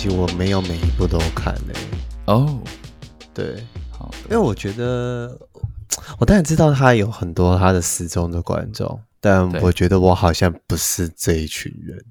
[0.00, 1.74] 集我没有每一部都看嘞。
[2.24, 2.58] 哦，
[3.34, 5.38] 对，好，因为我觉得
[6.18, 12.02] 我当然知道他有很多他的死忠的观众，但我觉得我好像不是这一群人。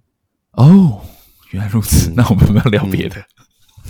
[0.51, 1.01] 哦，
[1.49, 3.15] 原来如此，那我们要聊别的。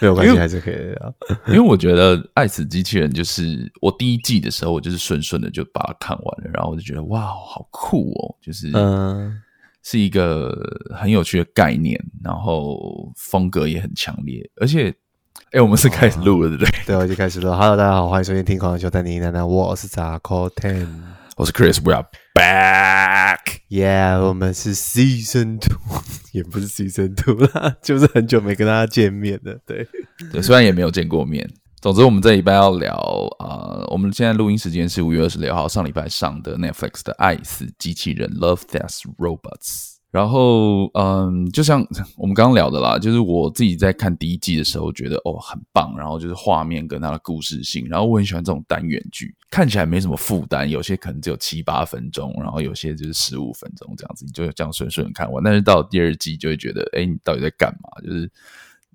[0.00, 1.14] 没有关系，还是可以聊。
[1.48, 8.34] 因为我觉得《爱死机器人》就是我第一季的时候，我就是顺顺的就把它看完了，然后我就觉得哇，好酷哦！
[8.40, 9.38] 就是嗯，
[9.84, 10.52] 是一个
[10.96, 16.70] 很有趣的概念，然后风格也很强烈，而且，哎、欸，我们是开始录了，对不对？
[16.86, 17.50] 对，我就开始录。
[17.50, 20.88] Hello，大家好，欢迎收听《听狂人秀》，带你奶奶，我是扎克 Ten，
[21.36, 25.78] 我是 Chris，We are back，Yeah，我们是 Season Two。
[26.34, 29.56] 也不是 season two 啦，就是很久没跟大家见面了。
[29.64, 29.86] 对，
[30.32, 31.48] 对，虽然也没有见过面。
[31.84, 32.96] 总之，我们这礼拜要聊
[33.40, 39.96] 啊、我们现在录音时间是五月二十六号，上礼拜上的 Netflix 的《爱死机器人》（Love, Death, Robots）。
[40.10, 55.44] 然后，嗯，就像我们刚刚聊的啦，就是我自己在看第一季的时候，觉得哦很棒，然后就是画面跟它的故事性，然后我很喜欢这种单元剧，看起来没什么负担，有些可能只有七八分钟，然后有些就是十五分钟这样子，你就这样顺顺看完。
[55.44, 57.90] 但是到第二季就会觉得，哎，你到底在干嘛？
[58.02, 58.32] 就是。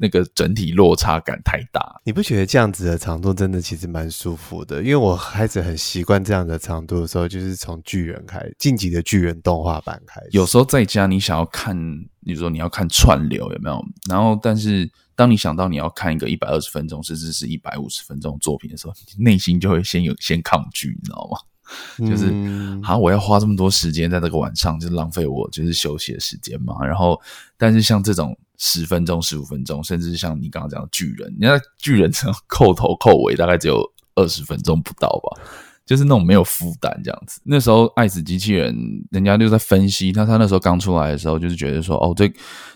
[0.02, 4.82] 那个整体落差感太大，你不觉得这样子的长度真的其实蛮舒服的？
[4.82, 10.30] 因为我开始很习惯这样的长度的时候，就是从巨人开始，进击的巨人动画版开始。
[10.32, 11.76] 有时候在家你想要看，
[12.24, 13.84] 比如说你要看串流有没有？
[14.10, 22.10] 然后，但是当你想到你要看一个一百二十分钟甚至是一百五十分钟作品的时候，内心就会先有先抗拒，你知道吗？
[22.10, 22.34] 就是
[22.82, 26.86] 好，我要花这么多时间在这个晚上，就是浪费我就是休息的时间嘛。
[26.86, 27.20] 然后，
[27.58, 28.34] 但是像这种。
[28.62, 33.82] 十分钟、十五分钟，甚至像你刚刚讲的巨人，你看巨人这样 扣头扣尾，大概只有
[34.16, 35.42] 二十分钟不到吧，
[35.86, 37.40] 就是那种没有负担这样子。
[37.46, 38.76] 那时候《爱死机器人》，
[39.12, 42.30] 人家就在分析他，他那时候刚出来的时候，就是觉得说，哦，这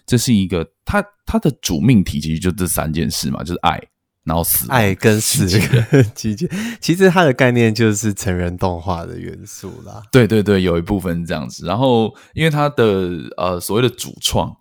[0.05, 3.77] 这是一个他他的主命题，其实就这三件事嘛，就是爱，
[4.23, 5.59] 然后死，爱跟死机
[6.33, 6.79] 器人。
[6.79, 10.01] 其实它的概念就是成人动画的元素啦。
[10.13, 11.65] 对对对，有一部分这样子。
[11.65, 14.55] 然后，因为它的呃所谓的主创。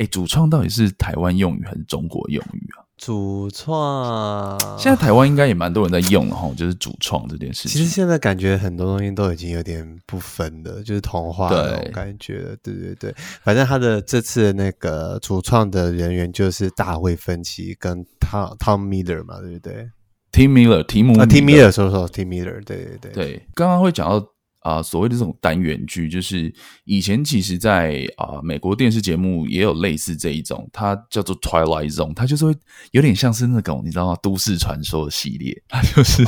[0.00, 2.88] 哎，主创到底是台湾用语还是中国用语啊？
[2.96, 7.72] 主创，现在台湾应该也蛮多人在用的哈，就是主创这件事情。
[7.72, 12.56] 其实现在感觉很多东西都已经有点不分的，就是同化的那种感觉。
[12.62, 19.90] 对对对，反正他的这次的那个主创的人员就是大卫芬奇跟 Tom Tom Miller 嘛，对不对
[20.32, 24.26] ？Tim Miller，提姆啊，Tim Miller，说说 Tim Miller，对对对对，刚刚会讲到。
[24.60, 26.52] 啊、呃，所谓的这种单元剧，就是
[26.84, 32.54] 以前其实在，在、呃、啊美国电视节目也有类似这一种，它叫做 Twilight Zone，它就是会
[32.92, 34.16] 有点像是那种你知道吗？
[34.22, 36.22] 都市传说的系列，它就是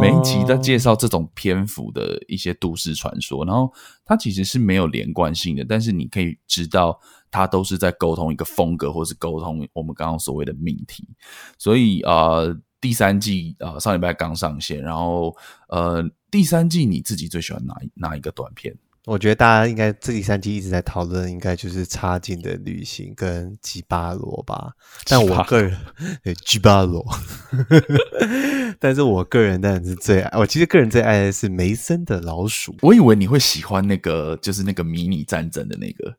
[0.00, 3.72] 每一集在介绍这种篇幅的一些都市传说，然后
[4.04, 6.98] 它其实是没有连贯性的，但是你可以知道
[7.30, 11.08] 它都是在沟通一个风格，或是沟通我们刚刚所谓的命题，
[11.58, 12.12] 所以啊。
[12.36, 15.32] 呃第三季啊、呃，上礼拜刚上线，然后
[15.68, 16.02] 呃，
[16.32, 18.74] 第三季你自己最喜欢哪一哪一个短片？
[19.04, 24.72] 我觉得大家应该这第三季一直在讨论，应该就是《差劲的旅行》跟《吉巴罗》吧。
[25.04, 25.76] 但我个人
[26.24, 27.04] 对吉巴罗，
[28.80, 32.74] 但是我个人当然是最爱，我其实个人最爱的是梅森的老鼠。
[32.80, 36.16] 我以为你会喜欢那个，就是那个迷你战争的那个。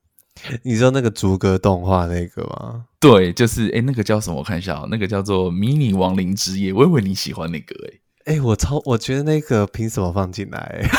[0.62, 2.86] 你知道那个逐格动画那个吗？
[3.00, 4.38] 对，就是哎、欸、那个叫什么？
[4.38, 6.72] 我看一下，那个叫做《迷你亡灵之夜》。
[6.76, 10.90] 我以为你喜欢那个诶、欸哎、欸，我超我觉得那个凭什么放进来？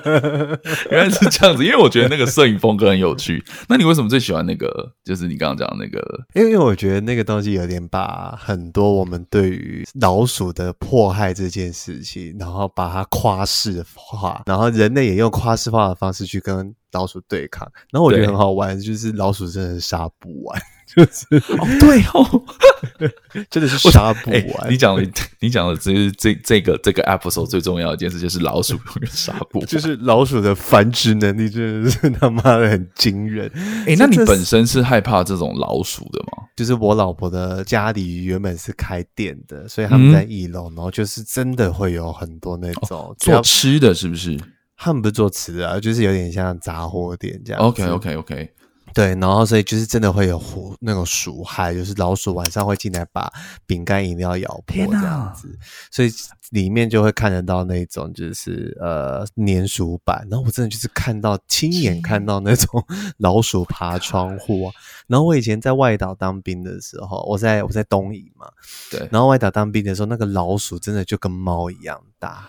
[0.90, 3.42] 原来是这样子，因为我觉得那个摄影风格很有趣。
[3.68, 4.92] 那你为什么最喜欢那个？
[5.04, 6.00] 就是你刚刚讲的那个？
[6.34, 17.70] 因为我觉得那个东西有点把很多我们对于老鼠的迫害这件事情，然后把它夸饰化，然后人类也用夸饰化的方式去跟老鼠对抗。
[17.90, 20.60] 然后我觉得很好玩，就是老鼠真的是杀不完。
[20.92, 21.24] 就 是
[21.56, 22.42] 哦，对哦，
[23.48, 24.40] 真的是杀不完。
[24.40, 25.08] 欸、你讲的，
[25.38, 29.68] 你讲的，这是这这个这个 episode 最重要的一件事，就是老鼠永远杀不完。
[29.68, 33.48] 就是老鼠的繁殖能力真的是他妈的很惊人。
[33.86, 36.48] 哎、欸，那你本身是害怕这种老鼠的吗？
[36.56, 44.36] 就是我老婆的家里原本是开店的，所以他们在一楼，然后就是真的会有很多那种、哦、做吃的，是不是？
[44.82, 47.60] 他们不是做吃的，啊，就是有点像杂货店这样。
[47.60, 48.48] Okay, okay, okay.
[48.94, 53.30] 对，然后所以就是真的会有火那种鼠害，就是老鼠晚上会进来把
[53.66, 55.56] 饼干饮料咬破这样子，
[55.92, 56.10] 所以
[56.50, 62.84] 里面就会看得到那种就是呃粘鼠板，然后我真的就是看到亲眼看到那种
[63.18, 64.74] 老鼠爬窗户啊，
[65.06, 68.48] 然后我以前在外岛当兵的时候，我在我在东营嘛，
[68.90, 72.48] 对，然后外岛当兵的时候，那个老鼠真的就跟猫一样大。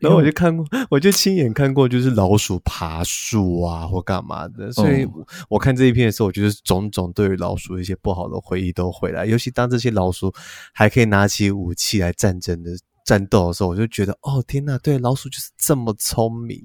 [0.00, 4.72] 然后我就看过，我就亲眼看过，就是老鼠爬树啊，或干嘛的。
[4.72, 5.06] 所以
[5.48, 9.26] 我看这一篇的时候，我觉得种种对于老鼠一些不好的回忆都回来。
[9.26, 10.32] 尤其当这些老鼠
[10.72, 12.70] 还可以拿起武器来战争的
[13.04, 16.64] 战斗的时候，我就觉得，哦天呐，对，老鼠就是这么聪明。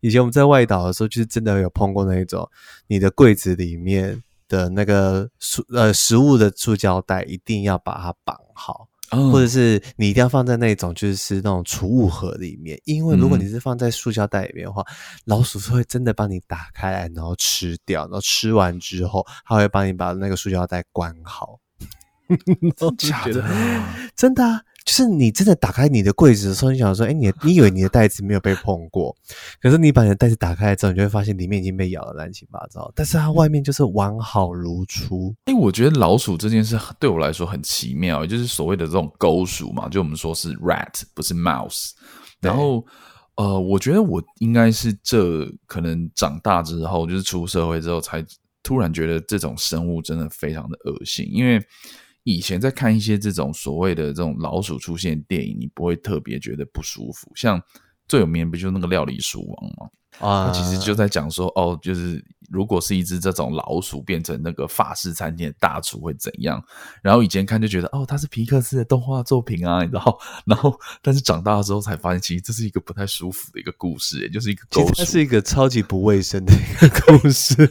[0.00, 2.48] 以前我们在外岛的时候，就是真的有碰过那一种，
[2.86, 8.88] 你的柜子里面的那个塑呃食物的塑胶袋，一定要把它绑好。
[9.10, 14.94] 或者是你一定要放在那种就是那种储物盒里面，因为如果你是放在塑胶袋里面的话，嗯、
[15.24, 21.58] 老鼠是会真的帮你打开来，然后吃掉，然后吃完之后，它会帮你把那个塑胶袋关好。
[22.98, 23.42] 假的？
[24.14, 24.62] 真的啊。
[24.88, 29.14] 就是你真的打开你的柜子的时候，你想说，哎、欸，你你以为你的袋子没有被碰过，
[29.60, 35.34] 可是你把你的袋子打开之后，你就会发现里面已经被咬的乱七八糟，但是它外面就是完好如初。
[35.44, 41.90] 哎、欸，我觉得老鼠这件事对我来说很奇妙，就是所谓的这种狗鼠嘛，就我们说是 rat 不是 mouse。
[42.40, 42.82] 然后，
[43.36, 48.24] 呃，我觉得我应该是这可能长大之后，就是出社会之后，才
[48.62, 51.62] 突然觉得这种生物真的非常的恶心，因为。
[52.36, 57.32] 以前在看一些这种所谓的这种老鼠出现电影，你不会特别觉得不舒服。
[57.34, 57.62] 像
[58.06, 59.88] 最有名不就是那个料理鼠王吗？
[60.18, 66.62] 啊，其实就在讲说，哦，就是如果是一只这种老鼠变成那个法式餐厅的大厨会怎样？
[67.02, 77.70] 然后以前看就觉得，哦，它是皮克斯的动画作品啊，然后， 然后，但是长大了之后才发现，其实这是一个不太舒服的一个故事，也就是一个狗鼠，它是一个超级不卫生的一个故事。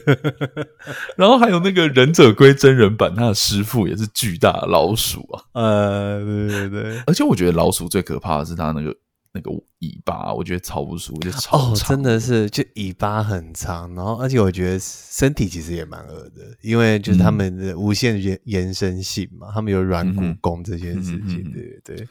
[1.16, 8.94] 然后还有那个忍者龟真人版，他的师傅也是巨大的老鼠啊，呃，对对对，而且我觉得老鼠最可怕的是它那个。
[9.32, 22.08] 那个尾巴，我觉得超不舒服，就超，哦，真的是，就尾巴很长，然后而且我觉得身体其实也蛮恶的，因为就是他们的无限延延伸性嘛，嗯、他们有软骨功这件事情，嗯、对对对。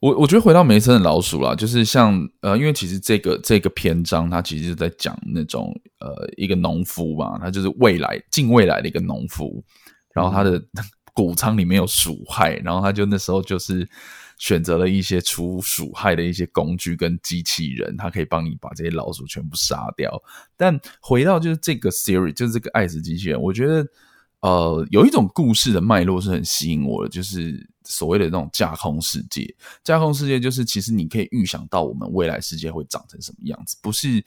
[0.00, 9.64] 我我觉得回到梅森的老鼠啦，就是像呃，因为其实这个这个篇章，它其实是在讲那种呃一个农夫嘛，他就是未来近未来的一个农夫，
[10.14, 10.62] 然后他的
[11.14, 13.88] 谷仓里面有鼠害，然后他就那时候就是。
[14.44, 20.22] 选择了一些除鼠害的一些工具跟机器人，它可以帮你把这些老鼠全部杀掉。
[20.54, 23.86] 但回到就是这个 series，就是这个爱死机器人，我觉得
[24.40, 29.56] 呃有一种故事的脉络是很吸引我的，就是所谓的那种架空世界。
[29.82, 34.22] 架空世界就是其实你可以预想到我们未来世界会长成什么样子，不是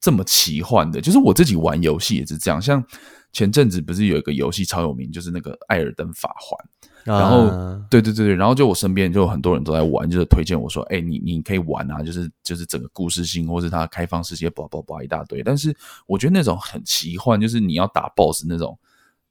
[0.00, 1.00] 这么奇幻的。
[1.00, 2.84] 就是我自己玩游戏也是这样，像
[3.32, 6.58] 前阵子不是有一个游戏超有名，就是那个《艾尔登法环》。
[7.04, 7.48] 然后，
[7.88, 15.42] 对对对对，然后就我身边就有很多人都在玩，就是推荐我说，哎，你你可以玩啊，就是就是整个故事性，或是它开放世界，叭叭叭一大堆。
[15.42, 15.74] 但是
[16.06, 18.78] 我觉得那种很奇幻，就是你要打 BOSS 那种，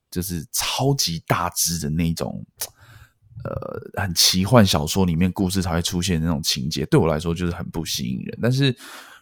[0.10, 2.44] 就是超级大只的那种，
[3.44, 8.40] 呃，很奇幻小说里面故事才会出现那种情节，对我来说就是很不吸引人。
[8.42, 8.76] 但是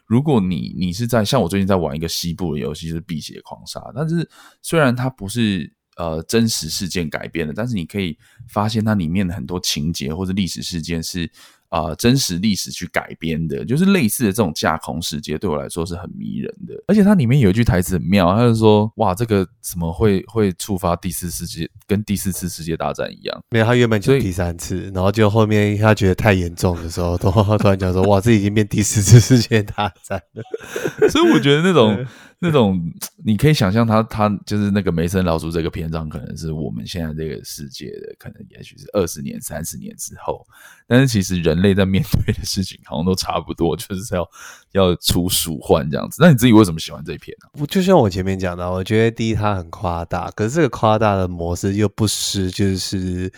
[0.06, 4.30] 如果你你是在像我最近在玩一个西部的游戏，就是《辟邪狂杀》，但是
[4.62, 5.74] 虽然它不是。
[5.98, 8.18] 呃，真实事件改编的，但是你可以
[8.50, 11.32] 发现它里面的很多情节或者历史事件是
[11.76, 16.74] 啊、呃，真实历史去改编的，就是类似的这种架空世界，对我来说是很迷人的。
[16.88, 27.30] 而且它里面有一句台词很妙，他就说：“哇，这个怎么会会触发第四世界，跟第四次世界大战一样？”没有，他原本就第三次，然后就后面他觉得太严重的时候，突
[27.60, 30.44] 突然讲说：“哇，这已经变第四次世界大战了。
[31.12, 32.06] ”所以我觉得那种。
[32.46, 32.80] 那种
[33.24, 40.46] 你可以想象，他他就是那个梅森老鼠这个篇章，可能是我们现在这个世界的，可能也许是二十年、三十年之后。
[40.88, 44.30] 但是其实人类在面对的事情，好像都差不多，就是要
[44.74, 46.18] 要出鼠患这样子。
[46.22, 47.50] 那你自己为什么喜欢这一篇呢？
[47.60, 53.32] 我就像我前面讲的，我觉得第一它很夸大，可是这个夸大的模式又不失就是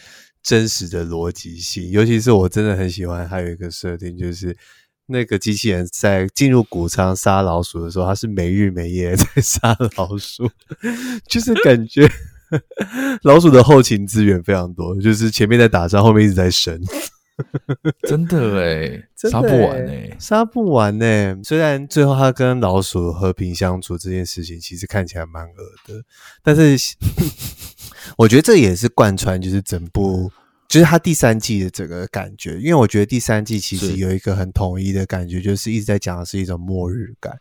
[0.43, 1.89] 真实的逻辑性。
[1.91, 4.57] 尤其是我真的很喜欢，还有一个设定就是。
[5.07, 10.49] 那个机器人在进入谷仓杀老鼠的时候，它是没日没夜在 杀老鼠，
[11.27, 12.09] 就是感觉
[13.23, 16.81] 老鼠的后勤资源非常多，就是前面在打仗，后面一直在生，
[18.07, 21.37] 真的诶，杀不完诶，杀不完诶。
[21.43, 25.53] 虽然最后他跟老鼠和平相处这件事情，其实看起来蛮恶
[25.87, 26.03] 的，
[26.43, 26.95] 但是
[28.17, 30.31] 我觉得这也是贯穿，就是整部。
[30.67, 37.39] 就是他第三季的整个感觉，因为我觉得第三季其实有一个很统一的感觉，就是一直在讲的是一种末日感，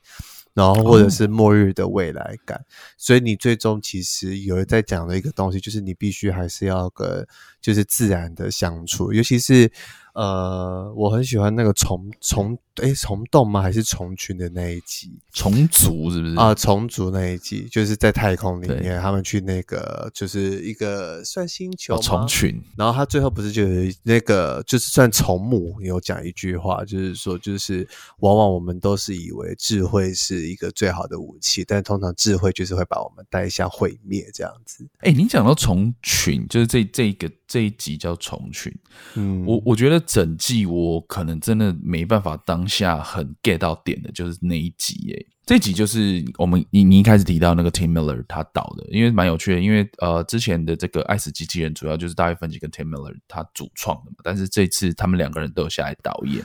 [0.55, 2.65] 然后或者是末日的未来感，
[2.97, 7.27] 所以你最终其实有在讲的一个东西，就是你必须还是要跟
[7.61, 9.71] 就是自然的相处，尤其是
[10.15, 13.61] 呃，我很喜欢那个虫虫诶，虫洞吗？
[13.61, 15.19] 还是虫群的那一集？
[15.33, 16.55] 虫族是不是啊？
[16.55, 27.87] 虫族那一集就是在太空里面，他们去那个就是一个算星球虫、哦、群，然后他最后不是就有那个就是算虫母有讲一句话，就是说就是
[28.21, 34.89] 往往我们都是以为智慧是一个最好的武器，但通常智慧就是会把我们带向毁灭这样子。
[35.01, 38.75] 哎，你讲到虫群，就是这这一个这一集叫虫群，
[39.15, 40.03] 嗯，我我觉得。
[40.07, 56.45] 整季我可能真的没办法当下很 get 到点的，就是那一集诶，这集就是我们你你一开始提到那个 Tim Miller 他导的，因为蛮有趣的，因为呃之前的这个爱死机器人主要就是大卫芬奇跟 Tim Miller 他主创的嘛，但是这次他们两个人都有下来导演，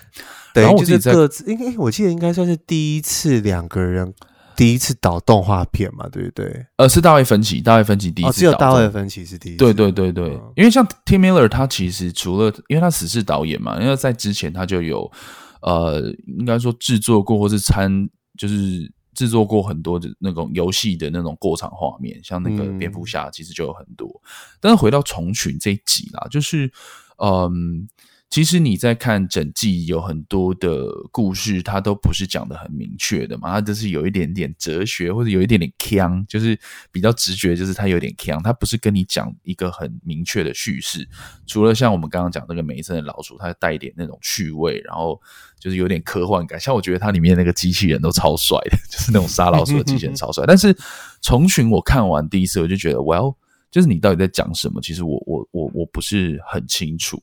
[0.53, 4.13] 对，然后我自己在各自应该我记得应该算是第一次两个人。
[4.53, 6.67] 第一次导动画片嘛，对不对？
[6.75, 9.57] 呃，是大卫芬奇，大卫芬奇第一次只有大卫芬奇是第一次。
[9.57, 15.09] 对对对对，嗯、因为像 Tim Miller，他其实除了因为他死是导演嘛，因为在之前他就有
[15.61, 24.07] 呃，应该说制作过或是参，就是制作过很多的那种游戏的那种过场画面，像那个蝙蝠侠其实就有很多。
[24.07, 24.27] 嗯、
[24.59, 26.71] 但是回到虫群这一集啦，就是
[27.17, 27.29] 嗯。
[27.29, 27.89] 呃
[28.31, 36.57] 其实你在看整季有很多的故事，它都不是讲得很明确的嘛，它就是有一点点哲学或者有一点点腔，就是
[36.93, 41.05] 比较直觉，就是它有点腔，它不是跟你讲一个很明确的叙事。
[41.45, 45.21] 除了像我们刚刚讲那个梅森的老鼠，它带一点那种趣味，然后
[45.59, 46.57] 就是有点科幻感。
[46.57, 50.45] 像我觉得它里面那个机器人都超帅的， 就是那种杀老鼠的机器人超帅。
[50.47, 50.73] 但是
[51.21, 53.35] 虫群我看完第一次我就觉得，Well，
[53.69, 54.79] 就是你到底在讲什么？
[54.81, 57.21] 其实我我我我不是很清楚。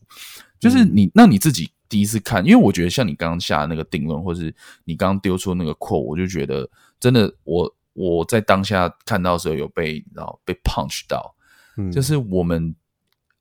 [0.61, 11.35] 就是你，那你自己第一次看，因为我觉得像你刚刚下的那个定论，或是你刚刚丢出那个 quote，我就觉得真的，我我在当下看到的时候有被然后被 punch 到，
[11.77, 12.75] 嗯，就是我们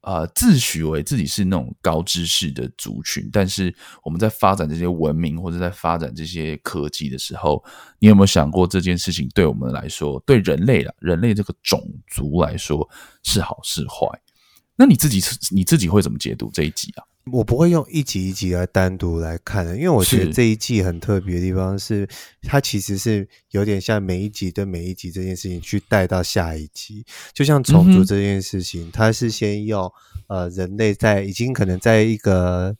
[0.01, 7.63] 啊、呃、自诩为自己是那种高知识的族群，但是我们在发展这些文明或者在发展这些科技的时候，
[7.99, 12.87] 你有没有想过这件事情对我们来说，对人类啦，人类这个种族来说
[13.23, 14.07] 是好是坏？
[14.77, 17.03] 那你自己你自己会怎么解读这一集啊？
[17.31, 22.07] 我不会用一集一集来单独来看的，因为我觉得这一季很特别的地方是，
[22.43, 27.03] 它其实是有点像每一集对每一集这件事情去带到下一集，
[27.33, 29.91] 就像虫族这件事情，它是先用
[30.27, 32.75] 呃人类在已经可能在一个。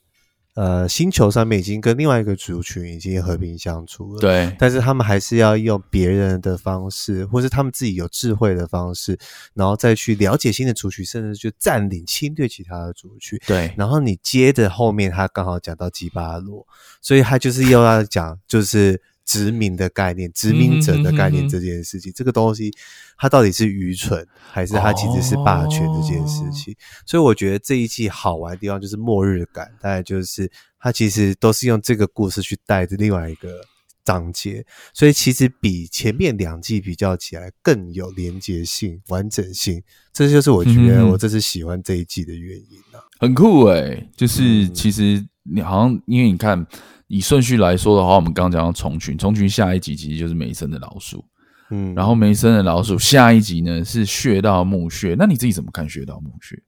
[0.58, 4.52] 呃，星球上面已经跟另外一个族群已经和平相处了，对。
[4.58, 9.16] 但是他们还是要用别人的方式，或是他们自己有智慧的方式，
[9.54, 13.38] 然后再去了解新的族群，甚至就占领、侵略其他的族群。
[13.46, 13.72] 对。
[13.76, 16.66] 然后你接着后面，他刚好讲到吉巴罗，
[17.00, 19.00] 所以他就是又要讲，就是。
[19.28, 22.72] 殖民的概念，殖民者的概念这件事情，嗯、哼哼哼这个东西
[23.18, 26.72] 它到底是愚蠢，还是它其实是霸权这件事情？
[26.72, 33.60] 哦、所以我觉得这一季好玩的地方就是末日感，大概就是它其实都是用这个故事去带着另外一个
[34.02, 39.82] 章节，所以其实比前面两季比较起来更有连结性、完整性。
[40.14, 46.66] 这就是我觉得我这次喜欢这一季的原因啊，很酷哎、欸，就是其实你好像因为你看。
[47.10, 51.24] 以顺序来说的话，我们刚刚讲到虫群，虫群下一集其实就是梅森的老鼠，
[51.70, 56.62] 嗯，然后梅森的老鼠下一集呢是穴道墓穴，那你自己怎么看穴道墓穴？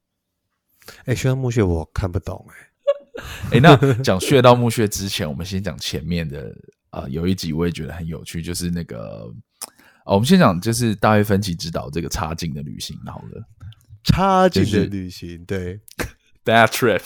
[1.01, 2.55] 哎、欸，穴道墓穴我看不懂哎、
[3.51, 6.51] 欸，哎、欸，那讲穴道墓穴之前，我们先讲前面的
[6.89, 9.31] 啊、呃，有一集我也觉得很有趣，就是那个
[10.07, 13.47] 啊，我们先讲就是大卫芬奇指导这个插进的旅行，好了，
[14.05, 15.81] 插进的旅行，就是、对
[16.47, 17.03] ，Bad Trip。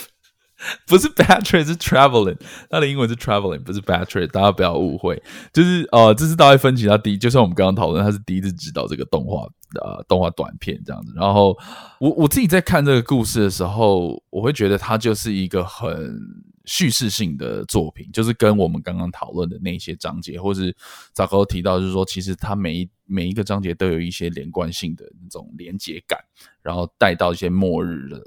[0.87, 2.37] 不是 bad trip，是 traveling。
[2.71, 4.27] 它的英文是 traveling，不是 bad trip。
[4.29, 5.23] 大家不要误会。
[5.53, 9.43] 就是呃，这是大卫芬奇他第一，就像我们刚刚讨论，他是第一次指导这个动画
[9.81, 11.13] 呃动画短片这样子。
[11.17, 11.57] 然后
[12.01, 16.19] 我我自己在看这个故事的时候，我会觉得它就是一个很
[16.65, 20.75] 叙事性的作品，就是跟我们刚刚讨论的那些章节，或是
[21.13, 26.19] 早高提到，就是说其实它每一每一个章节都有一些连贯性的那种连接感。
[26.63, 28.25] 然后带到一些末日的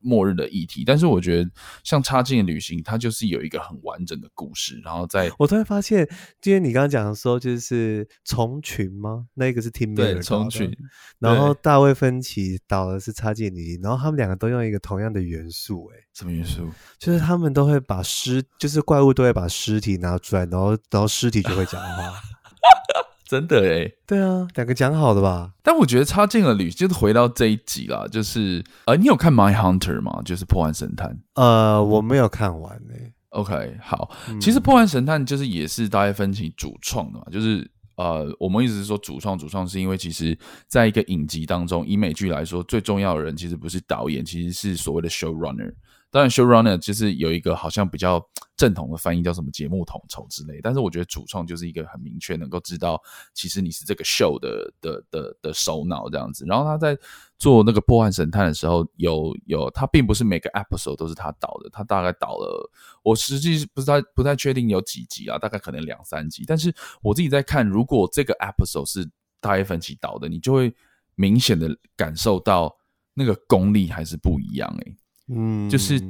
[0.00, 1.50] 末日的议题，但是我觉得
[1.82, 4.80] 像插进的旅行，它就是有一个很完整的故事。
[4.84, 6.08] 然后在 我突然发现，
[6.40, 9.26] 今天你刚刚讲的说就是虫群吗？
[9.34, 10.72] 那个是 Tim Miller 虫群，
[11.18, 16.70] 然后大卫芬奇导的是插进旅行，然后他们两个都用一个同样的元素，哎，什么元素？
[16.96, 22.12] 就是他们都会把尸，就是怪物都会把尸体拿出来，然后然后尸体就会讲话。
[23.30, 25.52] 真的哎，对啊，两个讲好的吧？
[25.62, 30.20] 但我觉得插进了旅，就是回到这一集啦，就是呃，你有看《My Hunter》吗？
[30.24, 31.16] 就是破案神探。
[31.34, 33.12] 呃，我没有看完诶。
[33.28, 45.72] OK，好，嗯、其实破案神探就是也是大卫芬奇主创的嘛，就是呃，我们一直是说主创主创，是因为其实在一个影集当中，以美剧来说，最重要的人其实不是导演，其实是所谓的 showrunner。
[46.10, 48.20] 当然，showrunner 就是有一个好像比较
[48.56, 50.60] 正统的翻译，叫什么节目统筹之类。
[50.60, 53.00] 但是我觉得主创就是一个很明确，能够知道
[53.32, 56.44] 其实你是这个 show 的的的的首脑这样子。
[56.46, 56.98] 然后他在
[57.38, 62.70] 做那个破案神探的时候，有有他并不是每个 episode 都是他导的，他大概导了，
[63.04, 66.44] 我实际不是他不太确定有几集啊，大概可能两三集。
[66.44, 69.08] 但是我自己在看，如果这个 episode 是
[69.40, 70.74] 大卫芬奇导的，你就会
[71.14, 72.76] 明显的感受到
[73.14, 74.96] 那个功力还是不一样诶、
[75.32, 76.02] 嗯，就是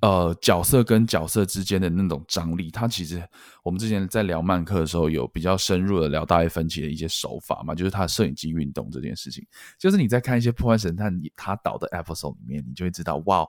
[0.00, 3.22] 呃，角色跟角色之间的那种张力，它其实
[3.62, 9.46] 我们之前在聊曼克的时候，有比较深入的聊大卫芬奇的一些手法嘛，就是他的摄影机运动这件事情。
[9.78, 13.46] 就是你在看一些破案神探他导的 episode 里面，你就会知道，哇，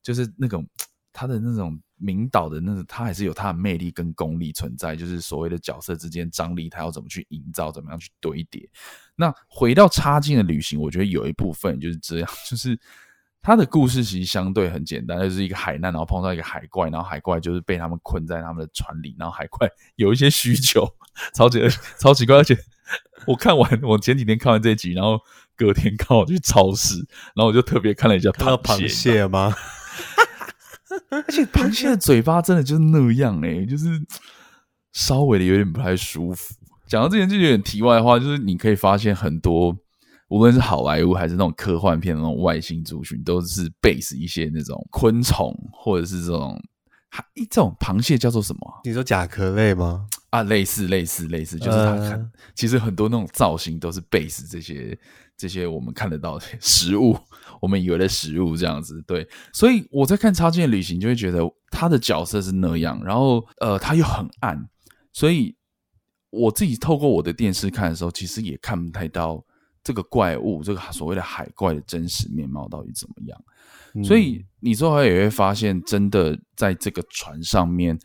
[0.00, 0.64] 就是那种
[1.12, 4.94] 他的那种名导的那种，他还是有他的魅力跟功力存在。
[4.94, 8.68] 就是所谓的角色之间张力，他要怎么去营造，怎么样去堆叠。
[9.16, 12.78] 那回到插进的旅行，我觉得有一部分就是这样，就是。
[13.48, 20.86] 他的故事其实相对很简单，就是一个海难，然后碰到一个海怪，然后海怪就是被他们困在他们的船里，然后海怪有一些需求，
[21.32, 21.58] 超级
[21.98, 22.36] 超奇怪。
[22.36, 22.54] 而且
[23.26, 25.18] 我看完，我前几天看完这一集，然后
[25.56, 26.96] 隔天刚好去超市，
[27.34, 29.54] 然后我就特别看了一下螃螃蟹吗？
[31.08, 33.88] 而且螃蟹的嘴巴真的就是那样哎、欸，就是
[34.92, 36.54] 稍微的有点不太舒服。
[36.86, 39.74] 讲到这边就有点题外话，就是你可以发现很多。
[40.28, 46.60] 无论是好莱坞还是那种科幻片，那种外星族群，都是 base 一些那种昆虫，或者是这种，
[47.08, 48.80] 还一种螃蟹叫做什么？
[48.84, 50.06] 你说甲壳类吗？
[50.30, 54.98] 啊，类似类似类似，就是它其实很多那种造型都是 base 这些
[55.34, 57.16] 这些我们看得到的 食物，
[57.62, 59.02] 我们以为的食物这样子。
[59.06, 64.68] 对，所以我在看《插件旅行》，就会觉得他的角色是那样，然后呃，他又很暗，
[65.14, 65.56] 所以
[66.28, 69.42] 我自己透过我的电视看的时候，其实也看不太到。
[69.82, 73.44] 这个怪物，这个所谓的海怪的真实面貌到底怎么样？
[73.94, 77.98] 嗯、所以你最后也会发现，真的在这个船上面，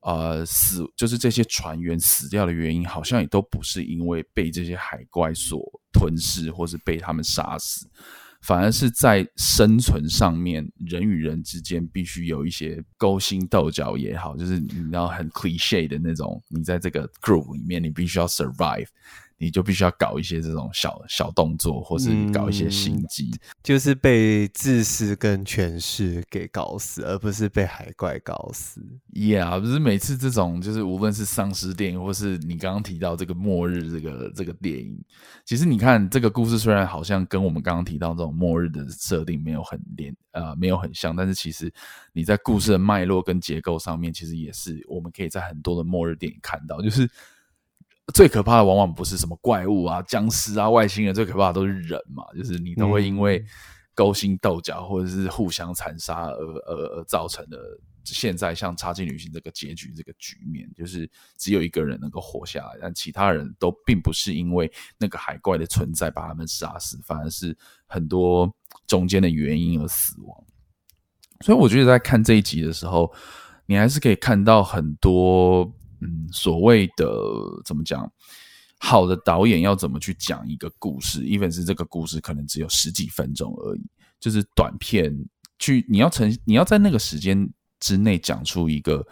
[0.00, 5.60] 呃，死就是这些船员死掉的原因，好像也都不是因为被这些海怪所
[5.92, 7.88] 吞噬，或是被他们杀死，
[8.42, 18.86] 反而是在生存上面，人与人之间必须有一些勾心斗角也好，就是你知道很 cliche 的那种，你在这个 group 里面，你必须要 survive。
[19.36, 28.80] 你就必须要搞一些这种小小动作，或是搞一些心机，嗯，就是被自私跟权势给搞死，而不是被海怪搞死。
[29.12, 34.98] Yeah，不是每次这种，就是无论是丧尸电影，或是你刚刚提到这个末日这个这个电影，
[35.44, 41.72] 其实你看这个故事虽然好像跟我们刚刚提到这种末日的设定没有很连，呃，没有很像，但是其实
[42.12, 47.10] 你在故事的脉络跟结构上面，其实也是我们可以在很多的末日电影看到，就是。
[48.12, 52.22] 最可怕的往往不是什么怪物啊、僵尸啊、外星人，最可怕的都是人嘛。
[52.36, 53.42] 就是你都会因为
[53.94, 57.58] 勾心斗角或者是互相残杀而而而造成的
[58.04, 68.54] 现在像插进旅行这个结局这个局面，就是只有一个人能够活下来，但其他人都并不是因为那个海怪的存在把他们杀死，反而是很多
[68.86, 70.44] 中间的原因而死亡。
[71.40, 73.10] 所以我觉得在看这一集的时候，
[73.64, 75.72] 你还是可以看到很多。
[76.00, 77.06] 嗯，所谓的
[77.64, 78.10] 怎么讲，
[78.78, 83.82] 好的导演要怎么去讲一个故事？even 是这个故事可能只有十几分钟而已，
[84.20, 85.12] 就是短片
[85.58, 87.48] 去，你要呈，你要在那个时间
[87.80, 89.06] 之内讲出一个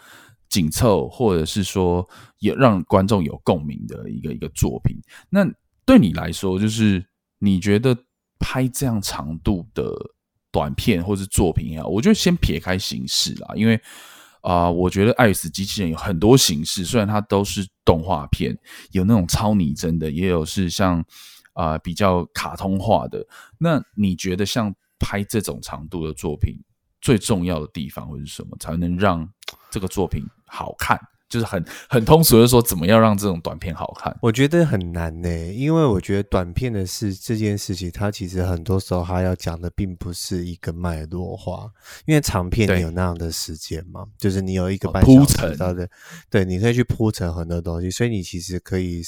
[0.49, 2.07] 紧凑，或者是说
[2.39, 4.95] 也让观众有共鸣的一个一个作品。
[5.29, 5.43] 那
[5.85, 7.03] 对你来说，就是
[7.39, 7.97] 你觉得
[8.39, 9.91] 拍这样长度的
[10.51, 13.81] 短片或是作品也好，我就先撇开形式啦，因为。
[14.43, 18.55] 啊、我觉得《爱死机器人》有很多形式，虽然它都是动画片，
[18.91, 21.03] 有那种超拟真的，也有是像
[21.53, 23.25] 啊、比较卡通化的。
[23.57, 26.61] 那你觉得像拍这种长度的作品，
[26.99, 29.25] 最重要的地方会是什么，才能让
[29.71, 30.99] 这个作品好看？
[31.33, 34.15] 就是很很通俗的说，怎么样让这种短片好看？
[34.21, 41.67] 我觉得很难呢、欸，因为我觉得短片的事这件事情，它其实很多时候它要讲的并不是一个脉络化，
[42.05, 45.89] 因为长片你有那样的时间嘛，就是你有一个半小时
[46.29, 49.01] 对，你可以去铺陈很多东西，所以你其实可以。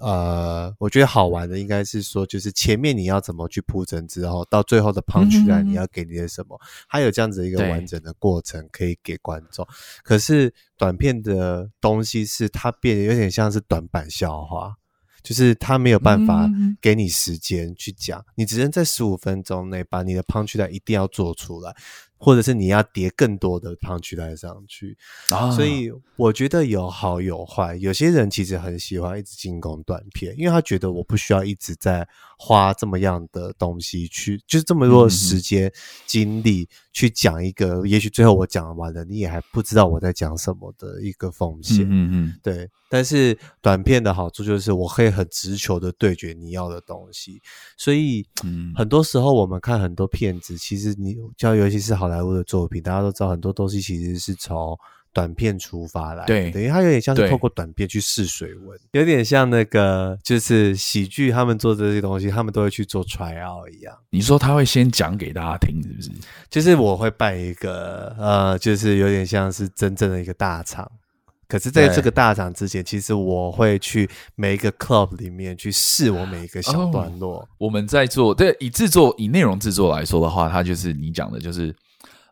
[0.00, 6.58] 呃，我觉得好玩的应该是说，就是前面你要怎么去铺陈，之后到最后的 punch line 你要给你的什么，
[6.88, 9.66] 还有这样子一个完整的过程可以给观众。
[10.02, 14.74] 可是短片的东西是它变得有点像是短板笑话，
[15.22, 16.48] 就是它没有办法
[16.80, 21.76] 给你时间去讲，你只能在十五分钟内把你的 punch line 一定要做出来。
[22.22, 24.94] 或者是你要叠更多的 punchline 上去，
[25.30, 27.74] 啊、所以我觉得有好有坏。
[27.76, 32.06] 有些人其实很喜欢一直进攻短片，因为他觉得我不需要一直在
[32.38, 35.72] 花这么样的东西去，就是这么多时间、嗯、
[36.06, 41.86] 精力去讲一个，也许最后我讲完了，你也还不知道我在讲什么的一个风险。
[41.88, 42.68] 嗯嗯，对。
[42.92, 47.40] 但是短片的好处就是我可以很直球的对决你要的东西，
[47.76, 48.26] 所以
[48.74, 52.09] 很多时候我们看很多片子，其实你像尤其是好。
[52.10, 54.76] 莱坞的作品，大家都知道很多东西其实是从
[55.12, 63.92] 短片出发来的，对，等于它有点像是透过短片去试水温，有点像那个就是喜剧，他们做这些东西，他们都会去做 try out 一样。
[64.10, 66.10] 你说他会先讲给大家听，是不是？
[66.48, 70.88] 就是我会办一个呃，就是有点像是真正的一个大场，
[71.48, 77.40] 可是在这个大场之前，其实我会去每一个 club 里面去试我每一个小段落。
[77.40, 81.74] 哦，我们在做，对，以制作以内容制作来说的话，它就是你讲的，就是。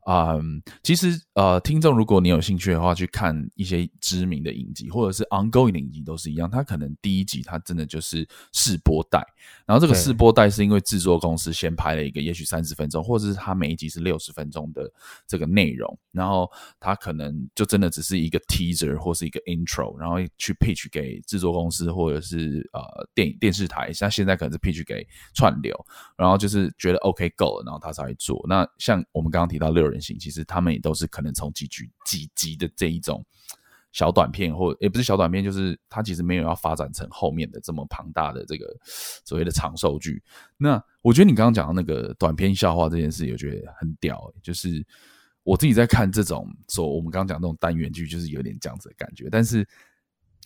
[0.09, 6.51] 嗯，其实呃，听众如果你有兴趣的话，去看一些知名的影集或者是 ongoing 的影集都是一样。
[6.51, 9.25] 它可能第一集它真的就是试播带，
[9.65, 14.93] 然后这个试播带是因为制作公司先拍了一个，也许三十分钟，或者是它每一集是六十分钟的
[15.29, 22.83] 这个内容，然后它可能就真的只是一个 teaser 或是一个 intro，然后去 pitch 给制作公司或者是呃
[23.15, 28.45] 电影电视台，像现在可能是 pitch 给串流，然后就是觉得 OK 够了，然后他才会做。
[28.49, 30.19] 那像我们刚刚提到六人行。
[30.19, 33.25] 其实他们也都是可能从几局几集的这一种
[33.91, 38.67] 小短片，或也不是小短片，就是它其实没有要发展成后面的这么庞大的这个
[39.25, 40.23] 所谓的长寿剧。
[40.59, 44.31] 那我觉得你刚刚讲的那个短片笑话这件事，我觉得很屌。
[44.43, 44.87] 就是
[45.43, 49.29] 我自己在看这种说我们刚刚讲那种单元剧，就是有点这样子的感觉。
[49.31, 49.67] 但是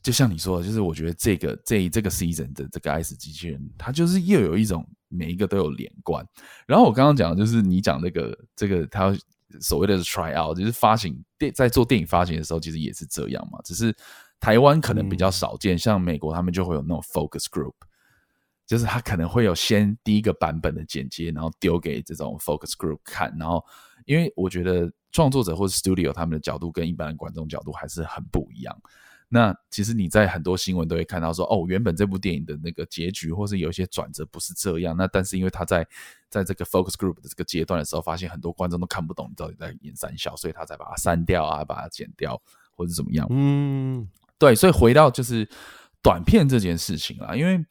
[0.03, 6.25] 就像你说的，就是我觉得这个这这个 season 的这个 S 机器人，它就是又有一种每一个都有连贯。
[6.65, 9.13] 然后我刚刚讲的就是你讲那个这个它。
[9.61, 13.59] 所谓的 try out 就是发行电在做电影发行的时候，其实也是这样嘛。
[13.65, 13.95] 只是
[14.41, 17.75] 台湾可能比较少见，嗯、像美国他们就会有那种 focus group，
[18.67, 23.35] 就是他可能会有先第一个版本的剪接，然后丢给这种 focus group 看。
[23.39, 23.65] 然后
[24.07, 28.77] 因为我觉得创作者或者 studio 他们的角度跟一般的观众角度还是很不一样。
[29.35, 34.95] 那其实你在很多新闻都会看到说，哦，原本这部电影的那个结局，或是有一些转折不是这样。
[34.95, 35.89] 那但是因为他在
[36.29, 42.39] 在这个 focus group 的这个阶段的时候，发现很多观众都看不懂你到底在演三小，所以他才把它删掉啊，把它剪掉
[42.77, 43.27] 或者怎么样。
[43.31, 44.07] 嗯，
[44.39, 45.49] 对，所以回到就是
[46.03, 47.65] 短片这件事情啦，因为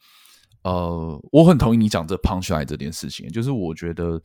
[0.62, 4.20] 呃，我很同意你讲这 punchline 这件事情，就是我觉得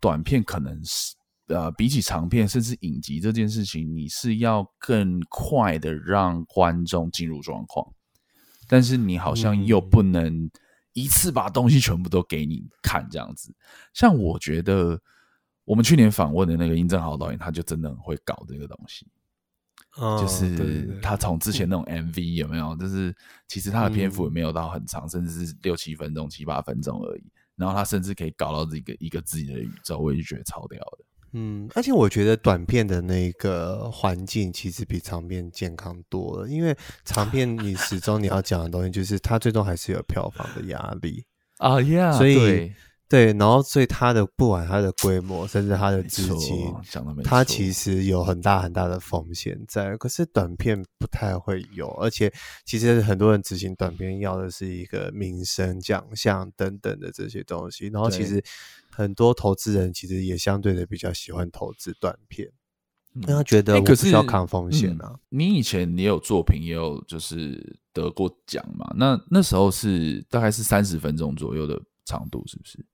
[0.00, 1.14] 短片可能是。
[1.48, 7.90] 呃，比起长片甚至影集这件事情，你是要更快的让观众进入状况，
[8.68, 10.50] 但是你好像又不能
[10.92, 13.54] 一次把东西全部都给你看这样子。
[13.94, 15.00] 像我觉得
[15.64, 19.06] 我们去年访问的那个殷正豪导演，他就真的很会搞这个东西，
[19.96, 23.14] 哦、就是他从之前那种 MV 有没有，就是
[23.46, 27.22] 其实他的篇幅也没有到很长，嗯、甚至是六七分钟、七八分钟而已。
[27.56, 31.04] 然后他甚至可以搞到这个一个自己的宇宙，我也就觉得超屌的。
[31.32, 41.24] 嗯，而且我觉得短片的那个环境其实比长片健康多了，因为长片 你始终你要讲的东西就是它最终还是有票房的压力。
[41.58, 42.72] 啊，Yeah，所以
[43.08, 46.72] 对，然后所以它的不管它的规模，甚至它的资金，
[47.24, 49.96] 它其实有很大很大的风险在。
[49.96, 52.32] 可是短片不太会有，而且
[52.64, 58.44] 其实很多人执行短片要的是一个名声、奖项等等的这些东西，然后其实。
[58.90, 62.50] 很多投资人其实也相对的比较喜欢投资短片，
[63.14, 65.16] 因为他觉得我不需要扛风险啊。
[65.28, 68.92] 你以前你有作品也有就是得过奖嘛？
[68.96, 72.84] 那那时候是大概是三十分钟左右的长度，是不是？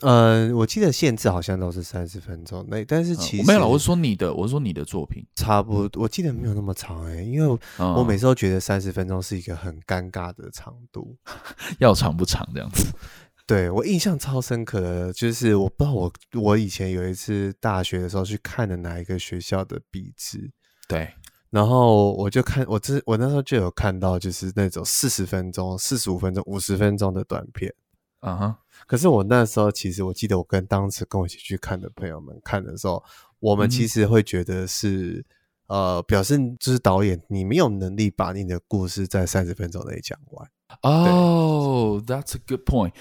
[0.00, 5.24] 呃，我记得限制好像都是三十分钟那，但是其实、嗯、我没有，我是说你的，我是说你的作品。
[5.34, 11.16] 差不多，我记得没有那么长哎、欸，因为我每次都觉得三十分钟是一个很尴尬的长度，
[11.78, 12.86] 要长不长这样子。
[13.46, 20.48] 对，我印象超深刻的，就是我不知道我我以前有一次大学的时候去看的哪一个学校的壁纸，
[20.86, 21.12] 对，
[21.50, 27.74] 然后我就看我这我那时候就有看到就是那种四十分钟、四十五分钟、五十分钟的短片，
[28.20, 28.58] 啊哈。
[28.86, 33.02] 可是我那时候其实我记得我跟当时跟我一起去看的朋友们看的时候，
[33.38, 35.24] 我们其实会觉得是、
[35.68, 40.50] 嗯、呃，表示就是导演你没有能力把你的故事在三十分钟内讲完。
[40.82, 42.92] 哦、oh，That's a good point。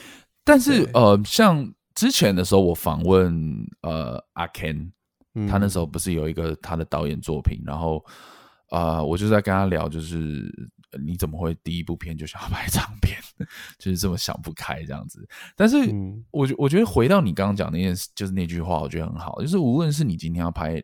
[0.44, 4.92] 但是呃，像之前的时候，我访问呃阿 Ken，
[5.48, 8.04] 他那时候不是有一个他的导演作品，然后
[8.70, 10.52] 啊、呃，我就在跟他聊，就是
[10.98, 13.20] 你怎么会第一部片就想要拍长片，
[13.78, 15.28] 就是这么想不开这样子。
[15.56, 15.78] 但是
[16.32, 20.82] 我觉我觉得回到你刚刚讲那件事，就是那句话，我觉得很好，就是无论是你今天要拍。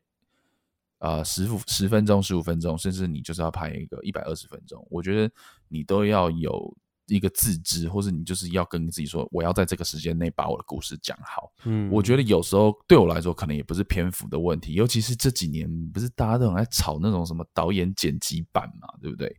[0.99, 5.29] 呃，十十分钟、十五分钟，甚至你就是要拍一个一百二十分钟，我觉得
[5.67, 11.51] 你都要有一个自知，或者你就是要跟自己说，我要在这个时间内把我的故事讲好。
[11.65, 19.35] 嗯，我觉得有时候对我来说，可能也不是篇幅的问题，尤其是这几年，不是大家都很爱炒那种什么导演剪辑版嘛，对不对？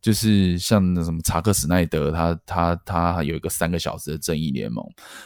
[0.00, 4.84] 就是像那什么查克史奈德，他他他有一个三个小时的正义联盟，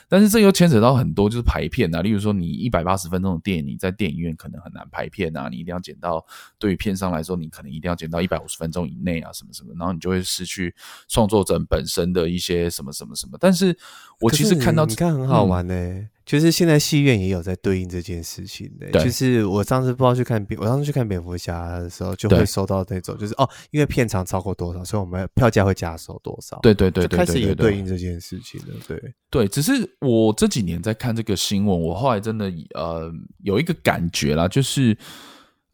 [0.09, 6.25] 但是这又牵扯到很多就是排片啊，例如说你一百八十分钟的电影，你在电影院可能很难排片啊，你一定要剪到
[6.59, 10.75] 对于片商来说，你可能一定要剪到一百五十分钟以内啊，什么什么，然后你就会失去
[11.09, 13.39] 创作者本身的一些什么什么什么。
[13.41, 13.77] 但是
[14.21, 15.91] 我其实看到你，你看很好玩呢、欸。
[15.99, 26.59] 嗯就是现在戏院也有在对应这件事情的，就是我上次不知道去看蝙，我上次去看蝙蝠侠的时候，就会收到那种，就是哦，因为片长超过多少，所以我们票价会加收多少。
[26.63, 28.75] 对对对对，开始也对应这件事情了。
[28.89, 34.97] 对对，只是我这几年在看这个新闻，我后来真的呃有一个感觉啦，就是。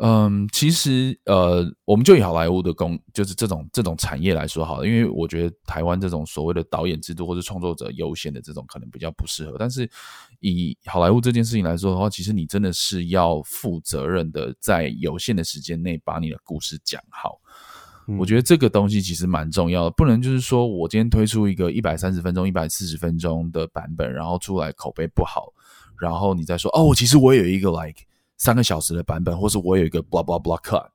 [0.02, 9.56] 嗯，其实呃，我们就以好莱坞的工，就是这种这种产业来说好了，因为我觉得台湾这种所谓的导演制度或者创作者优先的这种可能比较不适合。
[9.58, 9.86] 但是
[10.38, 17.38] 以好莱坞这件事情来说的话，其实你真的是要负责任的，在有限的时间内把你的故事讲好。
[18.08, 18.16] 嗯。
[18.16, 25.52] 我觉得这个东西其实蛮重要的，不能就是说我今天推出一个一百三十分钟、一百四十分钟的版本，然后出来口碑不好，
[26.00, 28.06] 然后你再说哦，其实我有一个 like。
[28.40, 30.88] 三个小时的版本，或是我有一个 blah blah blah cut，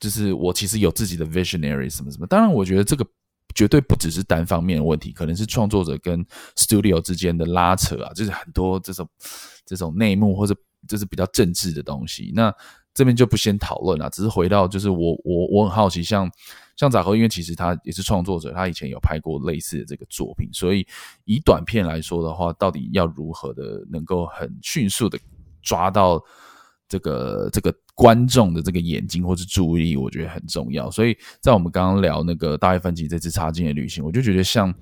[0.00, 2.26] 就是我其实有自己的 visionary 什么什么。
[2.26, 3.06] 当然，我觉得这个
[3.54, 9.08] 绝对不只是单方面的问题，可能是创作者跟 studio 之间的拉扯啊，就是很多这种
[9.64, 10.52] 这种内幕或者
[10.88, 12.32] 就是比较政治的东西。
[12.34, 12.52] 那
[12.92, 16.32] 这边就不先讨论了，只是回到就是我我我很好奇像，像
[16.76, 20.84] 像杂禾，因为其实他也是创作者，他以前有拍过类似的这个作品，所以
[21.26, 25.16] 以短片来说的话，到底要如何的能够很迅速的。
[25.62, 26.22] 抓到
[26.88, 30.90] 这个这个观众的这个眼睛或是注意，我觉得很重要。
[30.90, 34.74] 所以在我们刚刚聊那个大卫芬奇这次插进的旅行，我就觉得像。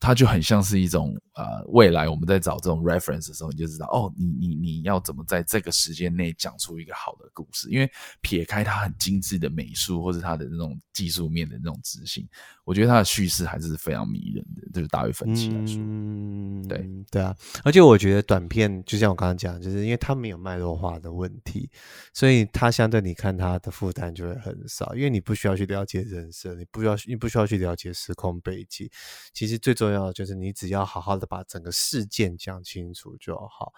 [0.00, 7.68] 它就很像是一种呃，未来我们在找这种 reference 的时候，你就知道哦，你你你要怎么在这个时间内讲出一个好的故事？
[7.70, 7.90] 因为
[8.22, 12.26] 撇开它很精致的美术或者它的那种技术面的那种执行，
[12.64, 14.62] 我觉得它的叙事还是非常迷人的。
[14.72, 21.68] 就是大卫芬奇来说，嗯，对对啊，而且我觉得短片就像我刚刚讲，就是因为它没有脉络化的问题，
[22.14, 28.88] 所以它相对你看它的负担就会很少，因为你不需要去了解人生，你不需要你不需要去了解时空背景，
[29.34, 29.89] 其实最重要。
[29.92, 33.72] 重要就是你只要好好的把整个事件讲清楚就好，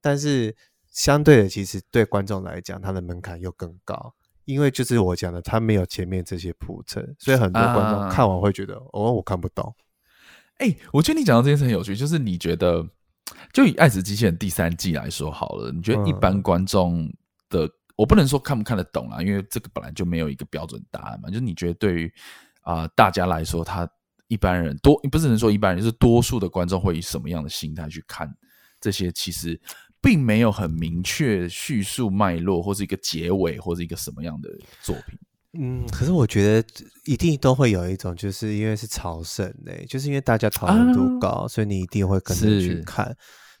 [0.00, 0.56] 但是
[0.90, 9.74] 相对的，其实对观众来讲，他的门槛又更高，因为就是我讲的，他没有前面这些铺陈，所以很多观众看完会觉得，啊、哦，我看不懂。
[10.58, 12.88] 哎、欸，我觉得你讲到这件事很有趣，就是你觉得，
[13.52, 17.12] 就以《爱死机器人》第三季来说好了，你觉得一般观众
[17.50, 22.14] 的、嗯，我不能说看不看得懂啊，因为这个本来就没有一个标准答案嘛，就是你觉得对于
[22.62, 23.86] 啊、呃、大家来说，他。
[24.28, 28.28] 一般人多，不是能说一般人，就是多数的观众会以什么样的心态去看
[28.80, 29.10] 这些？
[29.12, 29.60] 其实
[30.00, 34.50] 并没有很明确叙述脉络，或是一个结尾，或是一个什么样的
[34.82, 35.18] 作品。
[35.58, 36.68] 嗯，可是我觉得
[37.04, 43.16] 一定都会有一种，就是因为是朝圣嘞，就是因为大家讨论度高，啊，所以你一定会跟着去看。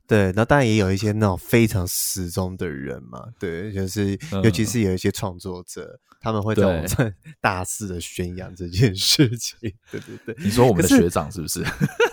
[0.06, 6.86] 对，那当然也有一些那种非常死忠的人嘛，对，就是尤其是有一些创作者，嗯、他们会在
[7.40, 9.58] 大肆的宣扬这件事情。
[9.90, 11.64] 对对对，你说我们的学长是不是？
[11.64, 11.70] 是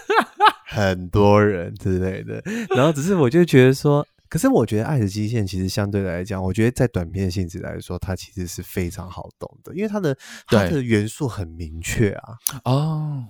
[0.65, 2.41] 很多人之类的，
[2.75, 12.37] 然后只是我就觉得说，可是我觉得《爱的基线》其实相对来讲，我觉得在短片性质来说，它其实是非常好懂的，因为它的它的元素很明确啊。
[12.63, 13.25] 哦。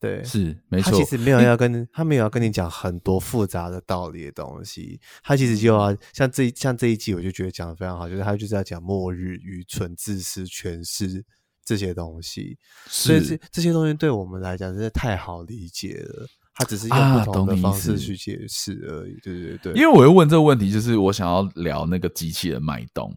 [0.00, 0.92] 对，是没错。
[0.92, 11.24] 他其实没有要跟他没有要跟你讲很多复杂的道理的东西，他其实就要像这像这一季，我就觉得讲的非常好，就是他就是要讲末日、愚蠢、自私、权势
[11.64, 12.56] 这些东西。
[12.86, 16.26] 所以这这些东西对我们来讲真的太好理解了。
[16.54, 19.16] 他只是用不同的方式去解释而已。
[19.22, 19.72] 对对对。
[19.74, 23.16] 因为我又问这个问题，就是我想要聊那个机器人脉动。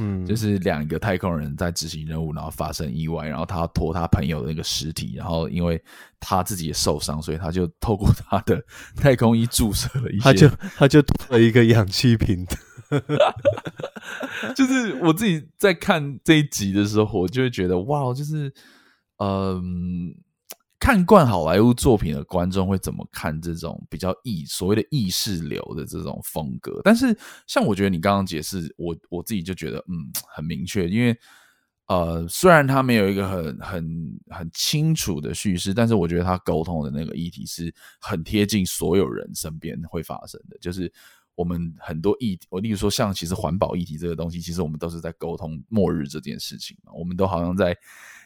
[0.00, 5.80] 嗯，就是两个太空人在执行任务，然后发生意外，然后他要拖他朋友的那个尸体，然后因为
[6.18, 8.60] 他自己也受伤，所以他就透过他的
[8.96, 12.44] 太空衣注射了一些，他就他就拖了一个氧气瓶。
[14.54, 18.52] 就是我自己在看这一集的时候，我就会觉得哇，就是
[19.18, 20.14] 嗯。
[20.84, 26.78] 看惯好莱坞作品的观众会怎么看这种比较意所谓的意识流的这种风格？
[26.84, 31.18] 但是像我觉得你刚刚解释，我我自己就觉得嗯很明确，因为
[31.86, 40.92] 呃，虽然他没有一个很很很清楚的叙事，但是我觉得他沟通的那个议题是很贴近所有人身边会发生的，就是
[41.34, 47.74] 我们很多议题，我例如说像其实环保议题这个东西，其实我们都是在沟通末日这件事情嘛，我们都好像在。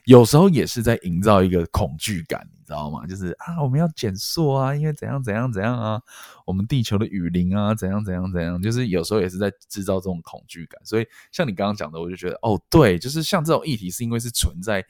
[0.09, 3.07] 有时候也是在营造一个恐惧感，你知道吗？
[3.07, 6.01] 就是啊，我们要减速啊，因为怎样怎样怎样啊，
[6.47, 10.81] 我们地球的雨林啊，怎样怎样怎样，就是有时候也是在制造这种恐惧感。
[10.83, 14.83] 所以像你刚刚讲的，我就觉得哦，对，就是像这种议题，是因为是存在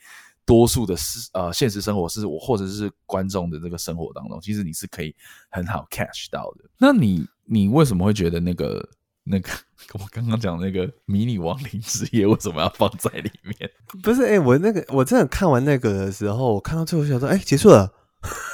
[0.47, 5.13] 多数的是呃现实生活，是我或者是观众的这个生活当中，其实你是可以
[5.51, 6.71] 很好 catch 到的。
[6.79, 8.89] 那你你为什么会觉得那个？
[9.31, 9.51] 那个
[9.95, 13.71] 我刚刚讲那个迷你亡灵之夜为什么要放在里面？
[14.03, 17.93] 不是，哎、欸，我那个我真的看完那个的时候，我看到最后想说，哎、欸，结束了。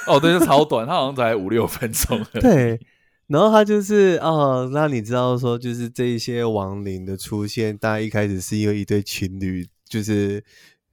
[0.07, 2.23] 哦，对，就超短，它好像才五六分钟。
[2.39, 2.79] 对，
[3.27, 10.43] 然后他就是哦，那你知道说，就是这一些亡灵的出现，大家一开始是因为一对情侣，就是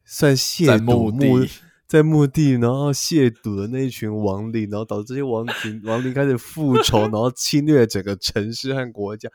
[0.04, 1.46] 算亵渎墓。
[1.88, 9.28] 在墓地，然后亵渎了那一群亡灵，然后导致这些亡灵亡灵开始复仇， 然后侵略整个城市和国家。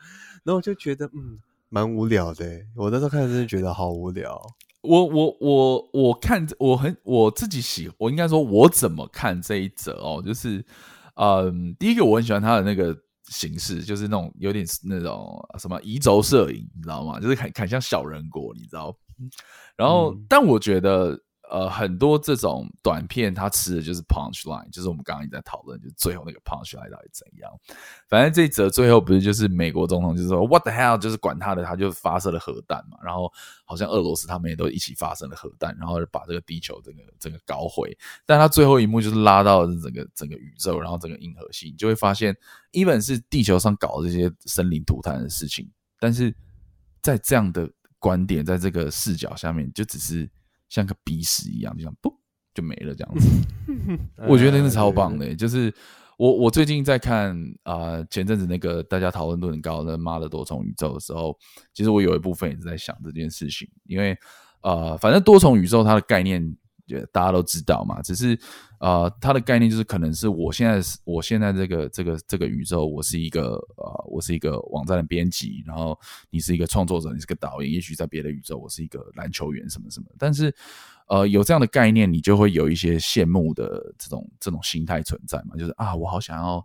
[0.48, 2.42] 然后我就觉得，嗯，蛮无聊的。
[2.74, 4.40] 我那时候看，真的觉得好无聊。
[4.80, 10.22] 我我我我看，我很我自己喜，我应该说，我怎么看这一则哦？
[10.24, 10.64] 就是，
[11.16, 17.20] 嗯，第一个我很喜欢他的那个形式，就是那种有点那种什么移轴摄影，你知道吗？
[17.20, 18.96] 就是很很像小人国，你知道？
[19.76, 21.20] 然后，嗯、但我觉得。
[21.50, 27.50] 呃，很多这种短片，它吃的就是 punch line，就是我们刚刚一直在讨论，就是最后那个 punch line 到底怎样。
[28.06, 32.98] 反正这一则最后不是就是美国总统就是说 what the hell，就是管他的，他就发射了核弹嘛。
[33.02, 33.32] 然后
[33.64, 37.96] 好像俄罗斯他们也都一起发射了核弹，然后把这个地球整个整个搞毁。
[38.26, 42.36] 但他最后一幕就是拉到了整个整个宇宙，然后整个银河系，你就会发现
[42.72, 46.34] ，even 是地球上搞这些生灵涂炭的事情，但是
[47.00, 50.30] 在这样的观点，在这个视角下面，就只是。
[50.68, 52.14] 像个鼻屎一样，就像不
[52.54, 53.28] 就没了这样子。
[54.28, 55.72] 我觉得真是超棒的，欸，就是
[56.16, 61.36] 我我最近在看啊，呃，前阵子那个大家讨论度很高的《妈的多重宇宙》的时候，
[61.72, 64.16] 其实我有一部分也是在想这件事情，因为
[64.62, 66.56] 呃，反正多重宇宙它的概念。
[67.12, 68.38] 大家都知道嘛，只是
[68.80, 75.98] 呃，它的概念就是可能是我现在我现在这个这个这个宇宙，我是一个呃，我是一个网站的编辑，然后
[76.30, 80.06] 你是一个创作者，你是个导演，也许在别的宇宙，我是一个篮球员什么什么。
[80.18, 80.54] 但是
[81.08, 86.56] 呃，有这样的概念，你就会有一些羡慕的这种这种心态存在嘛，就是啊，我好想要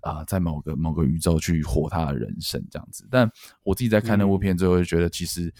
[0.00, 3.06] 啊、呃，在某个某个宇宙去活他的人生这样子。
[3.10, 3.30] 但
[3.62, 5.52] 我自己在看那部片之后，就觉得其实。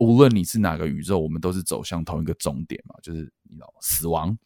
[0.00, 4.36] 无论你是哪个宇宙，我们都是走向同一个终点嘛，就是你知道死亡。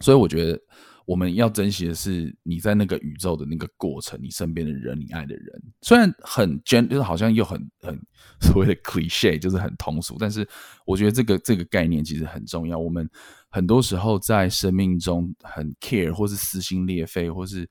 [0.00, 0.58] 所以我觉得
[1.04, 5.62] 我们要珍惜的是你在那个宇宙的那个过程，你身边的人，你爱的人。
[5.82, 8.00] 虽然很简就是好像又很很
[8.40, 10.48] 所谓的 cliche，就是很通俗，但是
[10.86, 12.78] 我觉得这个这个概念其实很重要。
[12.78, 13.08] 我们
[13.50, 17.68] 很多时候在生命中很 care，或是撕心裂肺，或是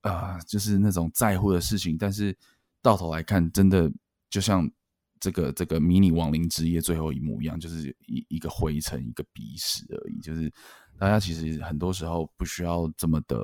[0.00, 2.36] 啊、就是那种在乎的事情，但是
[2.82, 3.92] 到头来看，真的
[4.28, 4.70] 就像。
[5.24, 10.20] 这个这个迷你亡灵之夜最后一幕一样，就是一一个灰尘，一个鼻屎而已。
[10.20, 10.52] 就是
[10.98, 13.38] 大家其实很多时候不需要这么的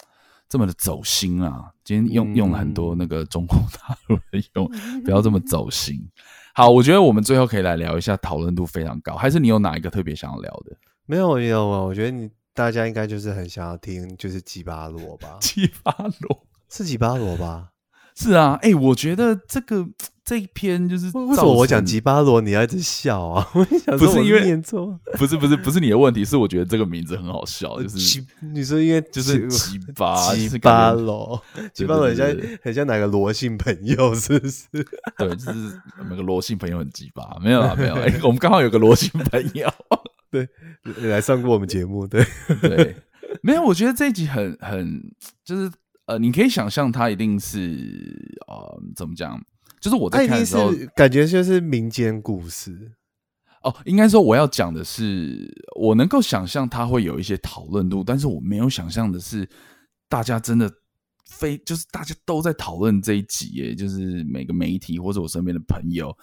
[0.48, 1.70] 这么的走心啊。
[1.84, 4.66] 今天用用了很多那个中国大陆的用，
[5.04, 6.00] 不要这么走心。
[6.54, 9.14] 好，我觉得我们最后可以来聊一下，讨论度非常高。
[9.14, 10.74] 还是你有哪一个特别想要聊的？
[11.04, 11.82] 没有，没有啊。
[11.82, 15.36] 我觉得你大家应该就是很想要听，就是吉巴罗吧？
[15.42, 17.72] 吉巴罗是吉巴罗吧？
[18.16, 18.58] 是啊。
[18.62, 19.86] 哎、欸，我觉得这个。
[20.28, 23.48] 这一篇就是为什么我讲吉巴罗，你要一直笑啊？
[23.56, 32.26] 我想说我不是因为念错，不是不是不是你的问题，是我觉得这个名字很好笑，就是你说因为就是吉巴 吉巴罗，吉巴罗很像
[32.62, 34.66] 很像哪个罗姓朋友， 是不是？
[35.16, 37.94] 对，就是那个罗姓朋友很吉巴，没有啦，没有。
[38.22, 39.66] 我们刚好有个罗姓朋友，
[40.30, 40.46] 对，
[41.08, 42.22] 来上过我们节目，对
[42.60, 42.96] 对，
[43.40, 43.62] 没有。
[43.62, 45.10] 我觉得这一集很很
[45.42, 45.72] 就是
[46.04, 49.42] 呃，你可以想象他一定是呃，怎么讲？
[49.80, 52.92] 就是我在看的时候，感觉就是民间故事
[53.62, 53.74] 哦。
[53.84, 55.48] 应该说，我要讲的是，
[55.80, 59.48] 我能够想象它会有一些讨论度，但是我没有想象的是，
[60.08, 60.70] 大家真的
[61.26, 66.16] 非就是大家都在讨论这一集耶，就是每个媒体或者我身边的朋友，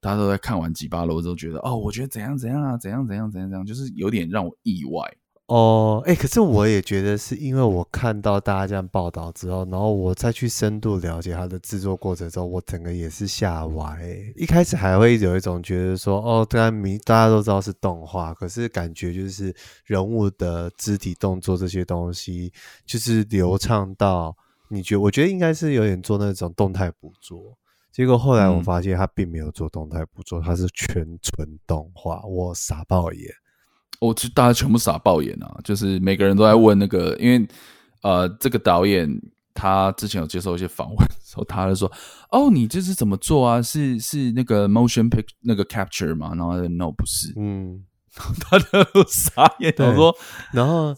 [0.00, 5.02] 大家都在看完《几巴罗》之后，觉得哦，我觉得怎样怎样啊，怎样怎样怎样怎样，就是有点让我意外。
[5.48, 13.98] 哦，哎、欸，可是我也觉得是因为我看到大家这样报道之后，然后我再去深度了解它的制作过程之后，我整个也是吓歪。
[14.36, 19.54] 一开始还会有一种觉得说，哦，当然明大家都知道是动画，可是感觉就是
[19.86, 22.52] 人物的肢体动作这些东西，
[22.84, 24.36] 就是流畅到
[24.68, 27.56] 你觉得，我觉得应该是有点做那种动态捕捉。
[27.90, 33.32] 结果后来我发现他并没有做动态捕捉，他是全纯动画，我傻爆眼。
[34.00, 35.58] 我就大家全部傻爆眼啊！
[35.64, 37.46] 就是每个人都在问那个，因为
[38.02, 39.08] 呃，这个导演
[39.52, 41.90] 他之前有接受一些访问，时候他就说
[42.30, 43.60] ：“哦，你这是怎么做啊？
[43.60, 47.82] 是是那个 motion pic 那个 capture 吗？”然后他说 “no，不是。”嗯，
[48.40, 50.16] 他就傻眼，我说，
[50.52, 50.94] 然后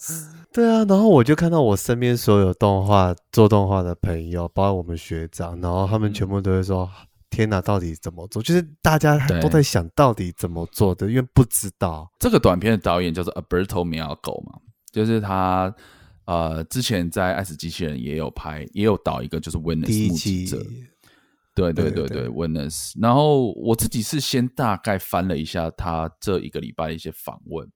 [0.52, 6.88] 对啊，然后我就看到我身边所有动画做动画的朋友，包括我们学长，然后他们全部都会说。
[6.94, 8.42] 嗯天哪，到底怎么做？
[8.42, 12.10] 就是大家都在想到底怎么做的，因为不知道。
[12.18, 14.58] 这个短片的导演叫做 Alberto Mielgo 嘛，
[14.92, 15.72] 就是他
[16.24, 20.60] 呃之前在《爱死机器人》也有拍，也有导一个就是 Witness 目击者。
[21.54, 22.92] 对对对对，Witness。
[23.00, 27.68] 然后我自己是先大概翻了一下他这一个礼拜的一些访问。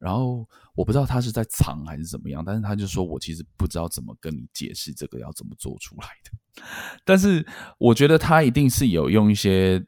[0.00, 6.64] 然后我不知道他是在藏还是怎么样，但是他就说，我其实不知道怎么跟你解释这个要怎么做出来的。
[7.04, 7.46] 但是
[7.78, 9.84] 我觉得他一定是有用一些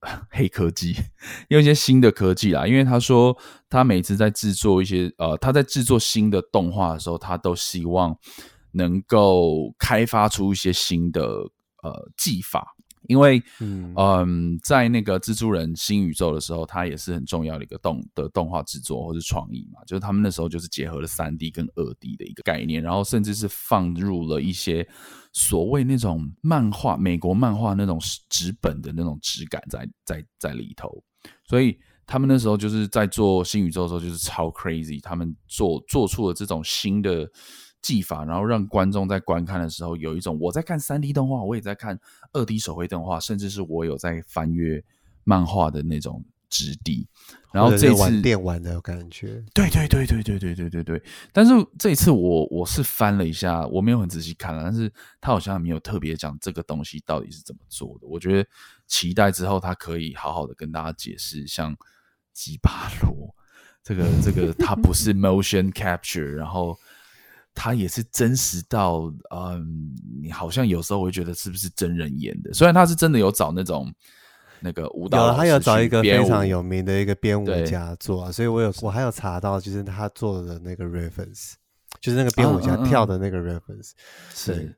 [0.30, 0.94] 黑科技，
[1.48, 2.66] 用一些新的科技啦。
[2.66, 3.36] 因为他说
[3.70, 8.14] 他每次在制作一些呃，他在制作新的动画的时候，他都希望
[8.72, 11.22] 能够开发出一些新的
[11.82, 12.76] 呃技法。
[13.10, 24.88] 因为，嗯，嗯，在那个蜘蛛人新宇宙的时候，它也是很重要的一个动的动画制作或是创意嘛，就是他们那时候就是结合了三 D 跟二 D 的一个概念，然后甚至是放入了一些
[25.32, 31.02] 所谓那种漫画、美国漫画那种纸本的那种质感在在在里头，
[31.48, 37.28] 所以他们那时候就是在做新宇宙的时候就是超 crazy，他们做做出了这种新的。
[37.82, 41.98] 技法，然后让观众在观看的时候有一种我在看三 D 动画，我也在看
[42.32, 44.84] 二 D 手绘动画，甚至是我有在翻阅
[45.24, 47.08] 漫画的那种质地。
[47.52, 51.02] 然后这次玩电玩的感觉，对对对对对对对对对。
[51.32, 58.06] 但是这一次我我是翻了一下，我没有很仔细看了，但是他好像没有特别讲这个东西到底是怎么做的。
[58.06, 58.48] 我觉得
[58.86, 61.74] 期待之后他可以好好的跟大家解释，像
[62.32, 63.34] 吉巴罗
[63.82, 66.78] 这个这个，它不是 motion capture，然后。
[67.54, 72.52] 他也是真实到，嗯，你好像有时候会觉得是不是真人演的？
[72.54, 73.92] 虽然他是真的有找那种
[74.60, 81.54] 那个舞蹈，有他有找一个非常有名的一个编舞家做，啊，所以我有我还有查到，就是他做的那个 reference，
[82.00, 84.76] 就是那个编舞家跳的那个 reference，嗯嗯嗯是。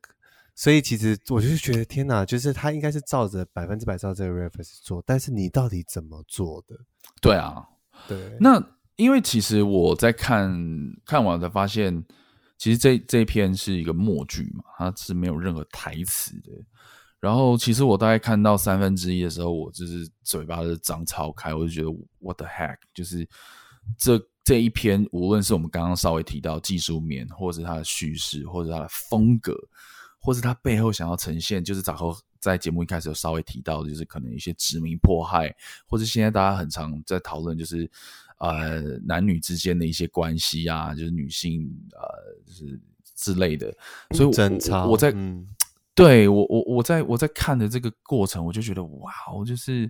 [0.54, 6.74] 所以其实我就觉得天哪，就是他应该是照着百分之百照这个 reference 做，但是你到底怎么做的？
[7.20, 7.64] 对啊，
[8.08, 8.36] 对。
[8.40, 8.62] 那
[8.96, 10.52] 因为其实我在看
[11.04, 12.02] 看完才发现。
[12.62, 16.52] 其实这这篇是一个默剧嘛，它是没有任何台词的。
[17.18, 21.88] 然后，其实我大概看到三分之一的时候，我就是嘴巴是张超开，我就觉得
[22.20, 22.76] What the heck！
[22.94, 23.28] 就是
[23.98, 29.56] 这这一篇，无论是我们刚刚稍微提到技术面，或者是它的叙事，或者是它的风格，
[30.20, 35.52] 或是它背后想要呈现，就是早后在节目一开始有稍微提到，就是可能一些殖民迫害，
[35.84, 37.90] 或者现在大家很常在讨论，就是。
[38.42, 41.62] 呃，男女之间的一些关系啊，就是女性
[41.92, 42.80] 呃，就是
[43.14, 43.72] 之类的，
[44.10, 44.28] 所以
[44.88, 45.46] 我在，嗯、
[45.94, 49.88] 对我我我在我在看的这个过程，我就觉得哇，我就是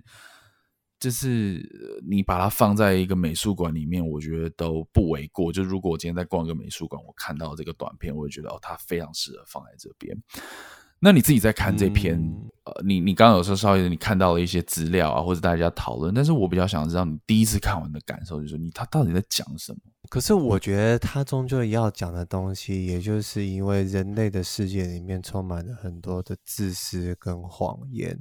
[0.99, 1.67] 就是
[2.07, 5.51] 你把它放在一个美术馆里面，我觉得都不为过。
[5.51, 10.15] 就如果我今天在逛一个美术馆，我看到这个短片，我就觉得哦，它非常适合放在这边。
[11.03, 19.79] 那你自己在看这篇，嗯、呃，你你刚刚有说稍微你看到了一些资料啊，或者大家讨论，但是我比较想知道你第一次看完的感受，就是说你他到底在讲什么？
[20.09, 28.17] 可是我觉得他终究要讲的东西，也就是因为人类的世界里面充满了很多的自私跟谎言，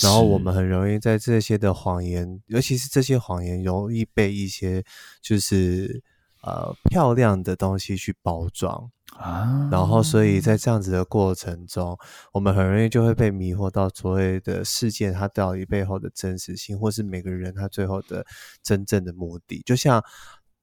[0.00, 4.82] 然后我们很容易在这些的谎言，尤其是这些谎言容易被一些
[5.20, 6.02] 就是
[6.44, 8.90] 呃漂亮的东西去包装。
[9.16, 11.96] 啊，然后所以在这样子的过程中，
[12.32, 18.26] 我们很容易就会被迷惑到所谓的事件它到底背后的真实性，或是每个人他最后的
[18.60, 19.62] 真正的目的。
[19.64, 20.02] 就像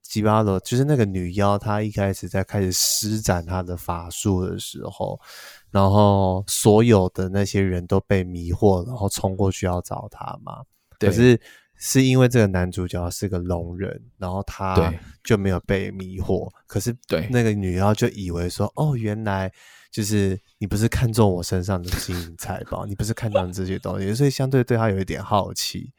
[0.02, 5.18] 吉巴罗，就是那个女妖，她一开始在开始施展她的法术的时候，
[5.70, 10.62] 然后所有的那些人都被迷惑，然后冲过去要找她嘛。
[11.00, 11.40] 可是。
[11.84, 16.48] 是因为这个男主角是个聋人，然后他就没有被迷惑。
[16.68, 19.52] 可是，对那个女妖就以为说，哦，原来
[19.90, 25.92] 就是你不是看中我身上的金银财宝，你不是看中这些东西，所以相对对他有一点好奇，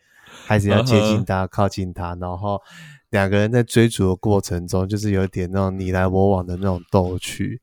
[0.47, 2.63] 还是要接近他，靠近他，然后
[3.11, 7.61] 两个人在追逐的过程中，就是有点那种你来我往的那种逗趣。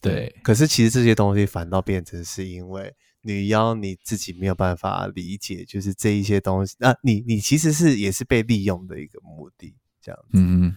[0.00, 2.94] 对，可是其实这些东西反倒变成是因为。
[3.22, 10.28] 女妖你自己没有办法理解，就是这一些东西，那、啊、你你其实是也是被利用的一个目的，这样子。
[10.34, 10.74] 嗯，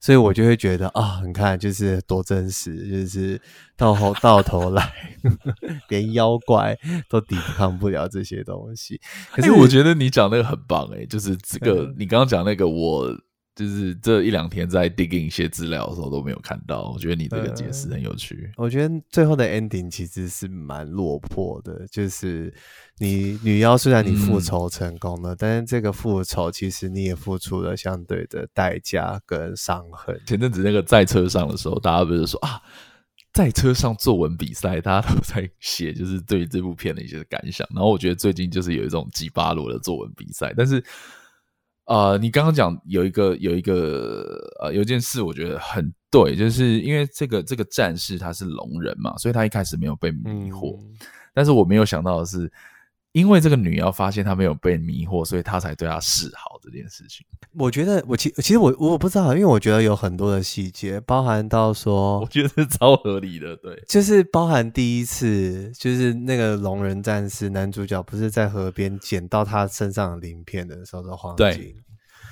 [0.00, 3.40] 所以我就会觉得啊，你看就是多真实，就是
[3.76, 4.92] 到后到头来，
[5.88, 6.76] 连妖怪
[7.08, 9.00] 都抵抗不了这些东西。
[9.30, 13.16] 可是、欸、我觉得你讲那个很棒诶、欸，就是这个、 嗯、你刚刚讲那个我。
[13.54, 18.50] 就是这一两天在 digging 一些资料的时候都没有看到，我觉得你这个解释很有趣。
[18.56, 22.52] 我觉得最后的 ending 其实是蛮落魄的，就是
[22.98, 30.20] 你女妖虽然你复仇成功了，嗯、但是这个复仇其实你也付出了相对的代价跟伤痕。
[30.26, 32.60] 前阵子那个在车上的时候，大家不是说啊，
[33.32, 37.64] 在车上作文比赛，大家都 在写就是对于这部片的一些感想。
[37.72, 40.82] 然后我觉得最近就是有一种吉巴罗的作文比赛，但是。
[41.86, 50.78] 呃，你刚刚讲有一个有一个呃有一件事，我觉得很对，就是因为这个这个战士他是聋人嘛，所以他一开始没有被迷惑。
[50.80, 50.96] 嗯、
[51.34, 52.50] 但是我没有想到的是，
[53.14, 57.24] 因为这个女妖发现她没有被迷惑，所以他才对她示好这件事情。
[57.56, 71.72] 我觉得我其其实我我不知道，因为我觉得有很多的细节，包含到说，我觉得是超合理的，对，就是包含第一次，就是那个龙人战士男主角不是在河边捡到他身上的鳞片的时候的黄金。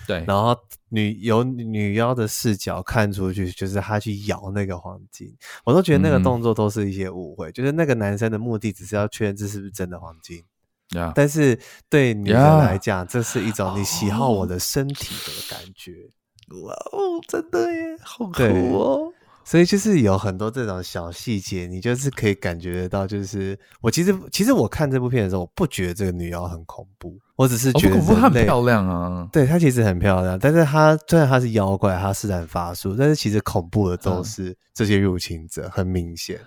[0.05, 0.57] 对，然后
[0.89, 10.43] 女由女妖的视角看出去，就是他去咬那个黄金，我都觉得那个动作都是一些误会，嗯、就是那个男生的目的只是要确认这是不是真的黄金
[10.93, 11.13] ，Yeah.
[11.15, 11.59] 但是
[11.91, 13.11] 对女人来讲，Yeah.
[13.11, 15.93] 这是一种你喜好我的身体的感觉，
[16.63, 19.13] 哇哦，真的耶，好酷哦。
[19.45, 23.05] 所以就是有很多这种小细节，你就是可以感觉得到。
[23.05, 29.29] 就是我其实其实我看这部片的时候，我不觉得这个女妖很恐怖，我只是觉得她很漂亮啊。
[29.33, 36.39] 对，她其实很漂亮，但是她虽然她是妖怪，她施展法术，但是其实恐怖的都是这些入侵者，很明显。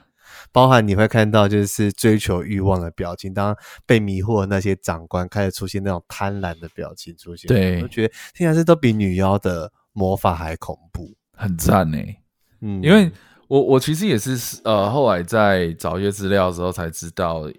[0.51, 3.55] 包含你会看到就是追求欲望的表情，当
[3.85, 12.17] 被迷惑的那些长官开始出现那种贪婪的表情出现，对，我觉得现在是都比女妖的魔法还恐怖，很赞诶。
[12.61, 13.11] 嗯，因为
[13.47, 17.53] 我我其实也是呃，后来在找一些资料的时候才知道，呃，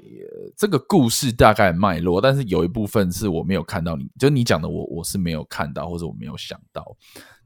[0.57, 6.97] 这个故事大概脉络，但是有一部分是我没有看到你，就你讲的我我是没有看到或者我没有想到，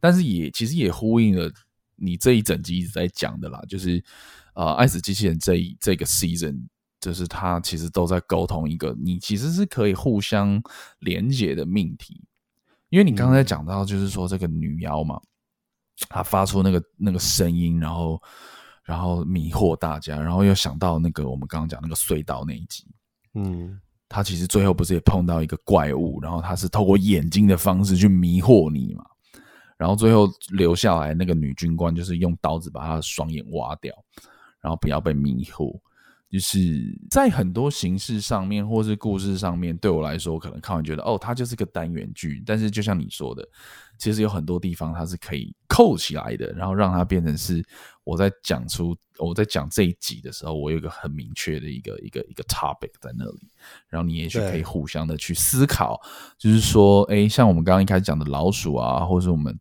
[0.00, 1.50] 但是也其实也呼应了
[1.96, 4.02] 你这一整集一直在讲的啦，就是
[4.54, 6.66] 呃，爱死机器人这一这个 season，
[7.00, 10.62] 就是他其实都在沟通一个你其实是可以互相
[10.98, 12.22] 连接的命题，
[12.88, 15.20] 因为你刚才讲到就是说这个女妖嘛。
[16.08, 18.18] 她发出那个那个声音，然后
[18.84, 22.86] 然后迷惑大家，然后又想到那个我们刚刚讲那个隧道那一集，
[23.34, 23.78] 嗯，
[24.08, 29.04] 她其实最后不是也碰到一个怪物，然后她是透过眼睛的方式去迷惑你嘛，
[29.76, 33.94] 然后最后留下来那个女军官就是用刀子把她的双眼挖掉，
[34.60, 35.78] 然后不要被迷惑。
[36.30, 42.40] 就是在很多形式上面，或是故事上面，对我来说，可能看完觉得哦，它就是个单元剧。
[42.46, 43.44] 但是就像你说的，
[43.98, 47.60] 其实有很多地方它是可以扣起来的，然后让它变成是
[48.04, 53.48] 我在讲出我在讲这一集的时候，我有一个很明确的一个一个一个 topic 在那里，
[53.88, 56.00] 然后你也许可以互相的去思考，
[56.38, 59.58] 就是说，哎，像我们刚刚一开始讲的老鼠啊，或是我们。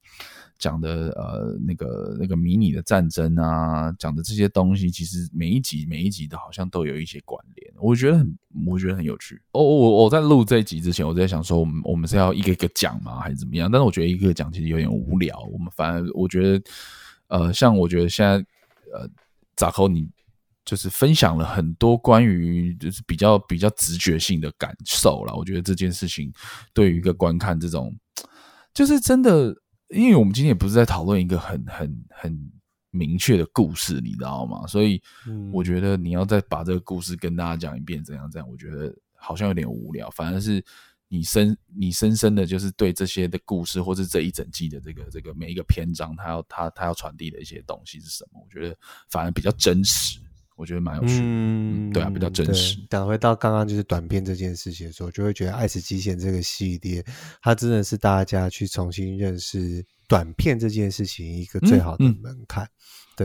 [0.60, 8.38] 讲的呃那个那个迷你的战争啊，讲的这些东西，其实每一集每一集都好像都有一些关联，我觉得很
[8.68, 9.42] 我觉得很有趣。
[9.54, 13.72] 哦，我我在录这一集之前，我在想说，我们我们是要一个一个讲吗，还是怎么样？
[13.72, 15.40] 但是我觉得一个个讲其实有点无聊。
[15.52, 16.62] 我们反而我觉得，
[17.30, 18.34] 呃，像我觉得现在
[18.94, 19.10] 呃，
[19.56, 20.10] 咋扣你
[20.66, 25.34] 就是分享了很多关于就是比较比较直觉性的感受了。
[25.34, 26.30] 我觉得这件事情
[26.74, 27.96] 对于一个观看这种，
[28.74, 29.56] 就是真的。
[29.90, 32.52] 因为我们今天也不是在讨论一个很很很
[32.92, 34.66] 明确的故事，你知道吗？
[34.68, 35.02] 所以
[35.52, 40.10] 我觉得你要再把这个故事跟大家讲一遍，怎样怎样，我觉得好像有点无聊。
[40.12, 40.64] 反而是
[41.08, 48.40] 你深你深深的，就是对这些的故事，或是这一整季的这个这个每一个篇章，它要它它要传递的一些东西是什么？
[48.40, 48.76] 我觉得
[49.10, 50.20] 反而比较真实。
[50.60, 52.78] 我觉得蛮有趣的，嗯，对啊，比较真实。
[52.90, 57.02] 讲回到刚刚就是短片这件事情的时候，就会觉得《爱死机械》这个系列，
[57.42, 62.66] 它真的是大家去重新认识短片这件事情一个最好的门槛。
[62.66, 62.70] 嗯嗯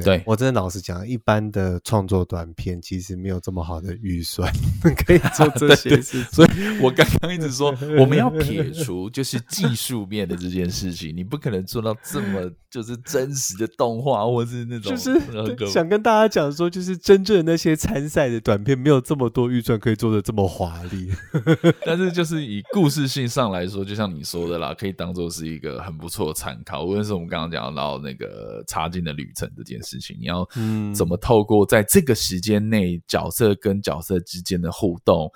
[0.01, 4.53] 对，对我真的老实讲，一般的创作短片其实没有这么好的预算
[5.07, 6.49] 可以做这些事情，所以
[6.81, 21.11] 我刚刚一直说 我们要撇除就是技术面的这件事情，你不可能做到这么就是真实的动画，或是那种就是想跟大家讲说，就是真正的那些参赛的短片没有这么多预算可以做的这么华丽，
[21.87, 26.85] 但是就是以故事性上来说，就像你说的啦，可以当做是一个很不错的参考。
[26.85, 29.84] 无论是我们刚刚讲到那个插进的旅程这件事。
[29.85, 30.49] 事情，你要
[30.95, 35.31] 怎么透过在这个时间内角色跟角色之间的互动，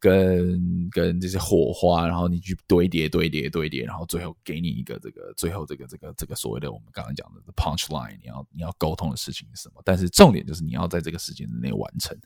[0.00, 9.82] 跟跟这些火花，然后你去堆叠堆叠堆叠，然后最后给你一个这个最后这个这个这个所谓的我们刚刚讲的 punch line，你要你要沟通的事情是什么？
[9.84, 12.16] 但是重点就是你要在这个时间之内完成。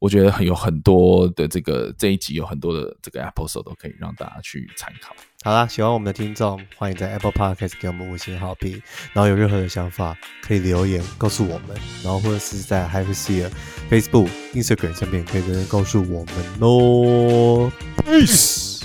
[0.00, 5.14] 我觉得有很多的这个这一集有很多的这个 episode 都可以让大家去参考。
[5.44, 8.82] 好啦，喜欢我们的听众，欢迎在 Apple Podcast 给我们五星好评。
[9.12, 13.50] 然后有任何的想法可以留言告诉我们，然后或者是在 HyperSeer
[13.90, 17.70] Facebook、Instagram 上面可以留言告诉我们哦。
[17.98, 18.84] Peace，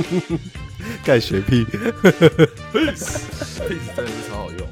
[1.02, 3.22] 盖学屁，Peace，Peace
[3.96, 4.68] 真的是超好用。